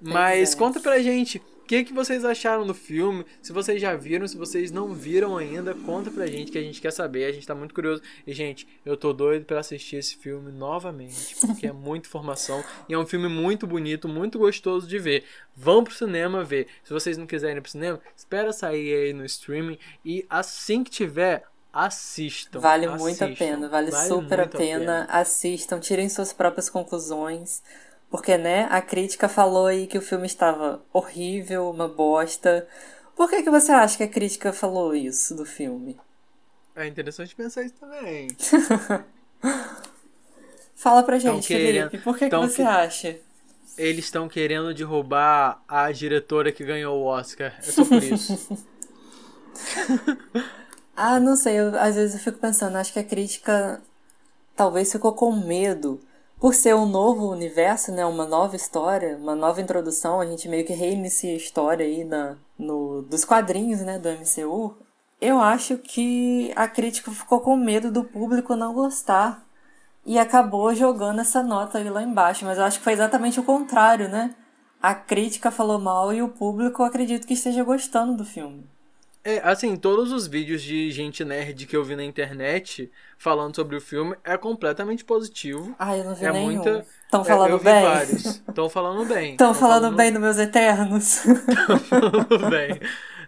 Mas 0.00 0.54
é. 0.54 0.56
conta 0.56 0.78
pra 0.78 0.98
gente 1.00 1.42
que, 1.66 1.84
que 1.84 1.92
vocês 1.92 2.24
acharam 2.24 2.66
do 2.66 2.72
filme, 2.72 3.26
se 3.42 3.52
vocês 3.52 3.80
já 3.80 3.94
viram, 3.94 4.26
se 4.26 4.36
vocês 4.36 4.70
não 4.70 4.94
viram 4.94 5.36
ainda, 5.36 5.74
conta 5.74 6.10
pra 6.10 6.26
gente 6.26 6.52
que 6.52 6.58
a 6.58 6.62
gente 6.62 6.80
quer 6.80 6.92
saber, 6.92 7.24
a 7.24 7.32
gente 7.32 7.46
tá 7.46 7.54
muito 7.54 7.74
curioso. 7.74 8.00
E, 8.26 8.32
gente, 8.32 8.66
eu 8.84 8.96
tô 8.96 9.12
doido 9.12 9.44
pra 9.44 9.60
assistir 9.60 9.96
esse 9.96 10.16
filme 10.16 10.52
novamente, 10.52 11.36
porque 11.40 11.66
é 11.66 11.72
muita 11.72 12.08
informação 12.08 12.64
e 12.88 12.94
é 12.94 12.98
um 12.98 13.06
filme 13.06 13.28
muito 13.28 13.66
bonito, 13.66 14.08
muito 14.08 14.38
gostoso 14.38 14.86
de 14.86 14.98
ver. 14.98 15.24
Vão 15.54 15.82
pro 15.82 15.92
cinema 15.92 16.44
ver. 16.44 16.68
Se 16.84 16.92
vocês 16.92 17.18
não 17.18 17.26
quiserem 17.26 17.58
ir 17.58 17.60
pro 17.60 17.70
cinema, 17.70 18.00
espera 18.16 18.52
sair 18.52 18.94
aí 18.94 19.12
no 19.12 19.24
streaming 19.24 19.78
e 20.04 20.24
assim 20.30 20.84
que 20.84 20.90
tiver, 20.90 21.44
assistam. 21.72 22.60
Vale 22.60 22.86
muito 22.88 23.22
a 23.22 23.26
assistam. 23.26 23.34
pena, 23.34 23.68
vale, 23.68 23.92
super 23.92 24.40
a 24.40 24.42
muito 24.44 24.56
pena. 24.56 25.04
Assistam, 25.10 25.78
tirem 25.80 26.08
suas 26.08 26.32
próprias 26.32 26.70
conclusões. 26.70 27.62
Porque, 28.10 28.36
né, 28.38 28.66
a 28.70 28.80
crítica 28.80 29.28
falou 29.28 29.66
aí 29.66 29.86
que 29.86 29.98
o 29.98 30.02
filme 30.02 30.26
estava 30.26 30.80
horrível, 30.92 31.68
uma 31.70 31.88
bosta. 31.88 32.66
Por 33.16 33.28
que, 33.28 33.42
que 33.42 33.50
você 33.50 33.72
acha 33.72 33.96
que 33.96 34.02
a 34.04 34.08
crítica 34.08 34.52
falou 34.52 34.94
isso 34.94 35.34
do 35.34 35.44
filme? 35.44 35.96
É 36.74 36.86
interessante 36.86 37.34
pensar 37.34 37.62
isso 37.64 37.74
também. 37.80 38.28
Fala 40.76 41.02
pra 41.02 41.18
Tão 41.18 41.34
gente, 41.34 41.46
querendo- 41.48 41.90
Felipe, 41.90 42.04
por 42.04 42.16
que, 42.18 42.26
que 42.26 42.30
tão 42.30 42.42
você 42.42 42.56
que- 42.56 42.62
acha? 42.62 43.16
Eles 43.78 44.04
estão 44.06 44.26
querendo 44.28 44.72
derrubar 44.72 45.62
a 45.68 45.90
diretora 45.92 46.50
que 46.52 46.64
ganhou 46.64 46.98
o 46.98 47.04
Oscar. 47.04 47.54
É 47.58 47.62
só 47.62 47.84
por 47.84 48.02
isso. 48.02 48.56
Ah, 50.98 51.20
não 51.20 51.36
sei, 51.36 51.56
eu- 51.60 51.78
às 51.78 51.94
vezes 51.94 52.14
eu 52.14 52.20
fico 52.22 52.38
pensando, 52.38 52.76
acho 52.76 52.90
que 52.92 52.98
a 52.98 53.04
crítica 53.04 53.82
talvez 54.56 54.90
ficou 54.90 55.12
com 55.12 55.30
medo. 55.32 56.00
Por 56.38 56.54
ser 56.54 56.74
um 56.74 56.84
novo 56.86 57.30
universo, 57.30 57.90
né, 57.90 58.04
uma 58.04 58.26
nova 58.26 58.56
história, 58.56 59.16
uma 59.16 59.34
nova 59.34 59.60
introdução, 59.60 60.20
a 60.20 60.26
gente 60.26 60.48
meio 60.48 60.66
que 60.66 60.74
reinicia 60.74 61.32
a 61.32 61.36
história 61.36 61.84
aí 61.84 62.04
na, 62.04 62.36
no, 62.58 63.02
dos 63.02 63.24
quadrinhos, 63.24 63.80
né, 63.80 63.98
do 63.98 64.10
MCU. 64.10 64.76
Eu 65.18 65.40
acho 65.40 65.78
que 65.78 66.52
a 66.54 66.68
crítica 66.68 67.10
ficou 67.10 67.40
com 67.40 67.56
medo 67.56 67.90
do 67.90 68.04
público 68.04 68.54
não 68.54 68.74
gostar 68.74 69.46
e 70.04 70.18
acabou 70.18 70.74
jogando 70.74 71.20
essa 71.20 71.42
nota 71.42 71.78
aí 71.78 71.88
lá 71.88 72.02
embaixo, 72.02 72.44
mas 72.44 72.58
eu 72.58 72.64
acho 72.64 72.78
que 72.78 72.84
foi 72.84 72.92
exatamente 72.92 73.40
o 73.40 73.44
contrário, 73.44 74.08
né? 74.08 74.34
A 74.80 74.94
crítica 74.94 75.50
falou 75.50 75.78
mal 75.78 76.12
e 76.12 76.22
o 76.22 76.28
público 76.28 76.82
acredito 76.82 77.26
que 77.26 77.34
esteja 77.34 77.64
gostando 77.64 78.14
do 78.14 78.24
filme. 78.26 78.68
É, 79.28 79.40
assim, 79.42 79.76
todos 79.76 80.12
os 80.12 80.28
vídeos 80.28 80.62
de 80.62 80.90
gente 80.92 81.24
nerd 81.24 81.66
que 81.66 81.76
eu 81.76 81.82
vi 81.84 81.96
na 81.96 82.04
internet 82.04 82.88
falando 83.18 83.56
sobre 83.56 83.74
o 83.76 83.80
filme 83.80 84.16
é 84.22 84.36
completamente 84.36 85.04
positivo. 85.04 85.74
Ah, 85.78 85.96
eu 85.96 86.04
não 86.04 86.14
vi 86.14 86.26
é 86.26 86.30
nenhum. 86.30 86.44
muita. 86.54 86.86
Estão 87.04 87.24
é, 87.24 87.24
falando 87.24 87.58
vi 87.58 87.64
bem? 87.64 87.84
Estão 88.48 88.70
falando 88.70 89.04
bem. 89.04 89.32
Estão 89.32 89.52
Tão 89.52 89.54
falando 89.54 89.96
bem 89.96 90.12
dos 90.12 90.20
meus 90.20 90.38
eternos. 90.38 91.22
falando 91.88 92.50
bem. 92.50 92.80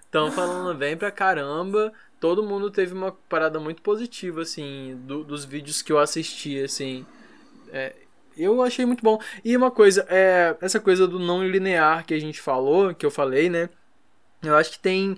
Estão 0.05 0.31
falando 0.31 0.79
bem 0.79 0.97
pra 0.97 1.11
caramba. 1.11 1.93
Todo 2.21 2.43
mundo 2.43 2.71
teve 2.71 2.95
uma 2.95 3.13
parada 3.29 3.61
muito 3.61 3.83
positiva, 3.83 4.43
assim, 4.43 4.97
do- 5.05 5.25
dos 5.25 5.45
vídeos 5.45 5.83
que 5.83 5.93
eu 5.93 5.99
assisti, 5.99 6.61
assim. 6.63 7.07
É, 7.73 7.95
eu 8.37 8.63
achei 8.63 8.87
muito 8.87 9.03
bom. 9.03 9.19
E 9.45 9.57
uma 9.57 9.71
coisa, 9.71 10.07
é, 10.09 10.57
essa 10.61 10.81
coisa 10.81 11.07
do 11.09 11.19
não 11.19 11.45
linear 11.47 12.07
que 12.07 12.15
a 12.15 12.21
gente 12.21 12.41
falou, 12.41 12.95
que 12.95 13.07
eu 13.07 13.11
falei, 13.11 13.51
né? 13.51 13.69
Eu 14.43 14.57
acho 14.57 14.73
que 14.73 14.79
tem 14.81 15.17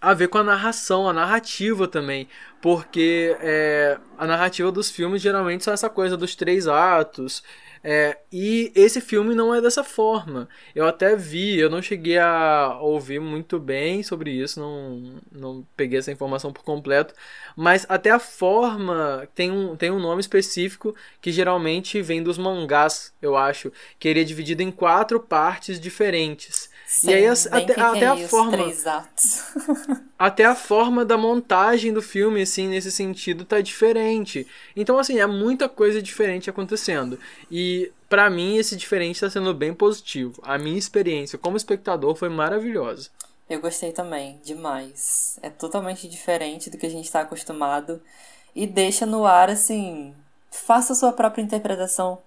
a 0.00 0.14
ver 0.14 0.28
com 0.28 0.38
a 0.38 0.42
narração, 0.44 1.08
a 1.08 1.12
narrativa 1.12 1.86
também. 1.88 2.28
Porque 2.60 3.36
é, 3.40 3.98
a 4.18 4.26
narrativa 4.26 4.70
dos 4.72 4.90
filmes 4.90 5.22
geralmente 5.22 5.64
são 5.64 5.72
essa 5.74 5.88
coisa 5.90 6.16
dos 6.16 6.34
três 6.34 6.66
atos. 6.66 7.42
é, 7.84 8.18
e 8.32 8.72
esse 8.76 9.00
filme 9.00 9.34
não 9.34 9.54
é 9.54 9.60
dessa 9.60 9.82
forma. 9.84 10.48
Eu 10.74 10.86
até 10.86 11.16
vi, 11.16 11.58
eu 11.58 11.68
não 11.70 11.82
cheguei 11.82 12.18
a 12.18 12.78
ouvir 12.80 13.20
muito 13.20 13.58
bem 13.58 14.02
sobre 14.04 14.30
isso, 14.30 14.60
não, 14.60 15.20
não 15.32 15.66
peguei 15.76 15.98
essa 15.98 16.12
informação 16.12 16.52
por 16.52 16.62
completo. 16.64 17.14
Mas 17.56 17.84
até 17.88 18.10
a 18.10 18.18
forma 18.20 19.28
tem 19.34 19.50
um, 19.50 19.76
tem 19.76 19.90
um 19.90 19.98
nome 19.98 20.20
específico 20.20 20.94
que 21.20 21.32
geralmente 21.32 22.00
vem 22.02 22.22
dos 22.22 22.38
mangás, 22.38 23.12
eu 23.20 23.36
acho. 23.36 23.72
Que 23.98 24.08
ele 24.08 24.20
é 24.20 24.24
dividido 24.24 24.62
em 24.62 24.70
quatro 24.70 25.18
partes 25.20 25.80
diferentes. 25.80 26.70
E 27.04 27.14
aí 27.14 27.26
até, 27.26 27.80
até 27.80 28.06
a 28.06 28.28
forma 28.28 28.56
até 30.18 30.44
a 30.44 30.54
forma 30.54 31.04
da 31.04 31.16
montagem 31.16 31.92
do 31.92 32.02
filme, 32.02 32.42
assim, 32.42 32.68
nesse 32.68 32.92
sentido, 32.92 33.44
tá 33.44 33.60
diferente. 33.60 34.46
Então, 34.76 34.98
assim, 34.98 35.18
é 35.18 35.26
muita 35.26 35.68
coisa 35.68 36.02
diferente 36.02 36.50
acontecendo. 36.50 37.18
E, 37.50 37.90
pra 38.08 38.28
mim, 38.28 38.56
esse 38.56 38.76
diferente 38.76 39.20
tá 39.20 39.30
sendo 39.30 39.54
bem 39.54 39.72
positivo. 39.72 40.40
A 40.44 40.58
minha 40.58 40.78
experiência 40.78 41.38
como 41.38 41.56
espectador 41.56 42.14
foi 42.14 42.28
maravilhosa. 42.28 43.08
Eu 43.48 43.60
gostei 43.60 43.92
também, 43.92 44.38
demais. 44.44 45.38
É 45.42 45.50
totalmente 45.50 46.08
diferente 46.08 46.70
do 46.70 46.78
que 46.78 46.86
a 46.86 46.90
gente 46.90 47.10
tá 47.10 47.22
acostumado. 47.22 48.00
E 48.54 48.66
deixa 48.66 49.06
no 49.06 49.26
ar, 49.26 49.50
assim. 49.50 50.14
Faça 50.50 50.92
a 50.92 50.96
sua 50.96 51.12
própria 51.12 51.42
interpretação. 51.42 52.18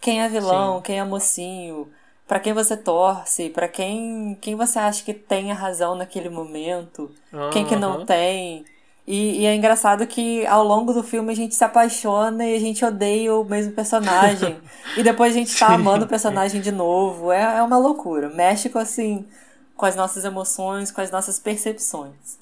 Quem 0.00 0.22
é 0.22 0.28
vilão, 0.28 0.76
Sim. 0.76 0.82
quem 0.82 0.98
é 0.98 1.04
mocinho, 1.04 1.90
pra 2.26 2.40
quem 2.40 2.52
você 2.52 2.76
torce, 2.76 3.50
pra 3.50 3.68
quem, 3.68 4.36
quem 4.40 4.54
você 4.54 4.78
acha 4.78 5.04
que 5.04 5.14
tem 5.14 5.50
a 5.50 5.54
razão 5.54 5.94
naquele 5.94 6.28
momento, 6.28 7.10
quem 7.52 7.64
que 7.64 7.76
não 7.76 8.04
tem. 8.04 8.64
E, 9.06 9.42
e 9.42 9.46
é 9.46 9.54
engraçado 9.54 10.06
que 10.06 10.46
ao 10.46 10.64
longo 10.64 10.92
do 10.94 11.02
filme 11.02 11.30
a 11.30 11.36
gente 11.36 11.54
se 11.54 11.62
apaixona 11.62 12.46
e 12.46 12.56
a 12.56 12.58
gente 12.58 12.84
odeia 12.84 13.34
o 13.34 13.44
mesmo 13.44 13.72
personagem. 13.72 14.56
e 14.96 15.02
depois 15.02 15.34
a 15.34 15.38
gente 15.38 15.56
tá 15.58 15.68
Sim. 15.68 15.74
amando 15.74 16.06
o 16.06 16.08
personagem 16.08 16.60
de 16.60 16.72
novo. 16.72 17.30
É, 17.30 17.58
é 17.58 17.62
uma 17.62 17.76
loucura. 17.76 18.30
Mexe 18.30 18.70
com 18.70 18.78
assim, 18.78 19.26
com 19.76 19.84
as 19.84 19.94
nossas 19.94 20.24
emoções, 20.24 20.90
com 20.90 21.02
as 21.02 21.10
nossas 21.10 21.38
percepções. 21.38 22.38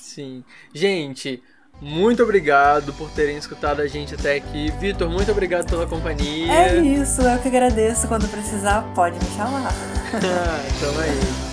Sim. 0.00 0.42
Gente, 0.72 1.42
muito 1.80 2.22
obrigado 2.22 2.92
por 2.94 3.10
terem 3.10 3.36
escutado 3.36 3.80
a 3.80 3.86
gente 3.86 4.14
até 4.14 4.36
aqui. 4.36 4.72
Vitor, 4.80 5.08
muito 5.08 5.30
obrigado 5.30 5.68
pela 5.68 5.86
companhia. 5.86 6.52
É 6.52 6.76
isso, 6.78 7.22
eu 7.22 7.38
que 7.38 7.48
agradeço. 7.48 8.08
Quando 8.08 8.28
precisar, 8.28 8.82
pode 8.94 9.16
me 9.16 9.36
chamar. 9.36 9.72
Tamo 10.80 11.00
aí. 11.00 11.48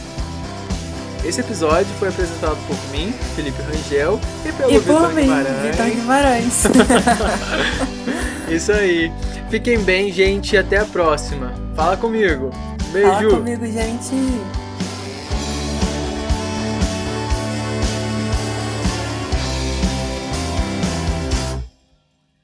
Esse 1.27 1.41
episódio 1.41 1.87
foi 1.97 2.09
apresentado 2.09 2.57
por 2.67 2.77
mim, 2.91 3.11
Felipe 3.35 3.59
Rangel, 3.63 4.19
e 4.45 4.51
pelo 4.51 4.71
E 4.71 4.77
Vitor 4.77 5.01
por 5.01 5.13
mim, 5.13 5.23
Guimarães. 5.23 5.71
Vitor 5.71 5.85
Guimarães. 5.87 6.63
Isso 8.49 8.71
aí. 8.71 9.11
Fiquem 9.49 9.79
bem, 9.79 10.11
gente, 10.11 10.53
e 10.53 10.57
até 10.57 10.77
a 10.77 10.85
próxima. 10.85 11.51
Fala 11.75 11.97
comigo. 11.97 12.51
Beijo. 12.91 13.11
Fala 13.11 13.29
comigo, 13.37 13.65
gente. 13.65 14.64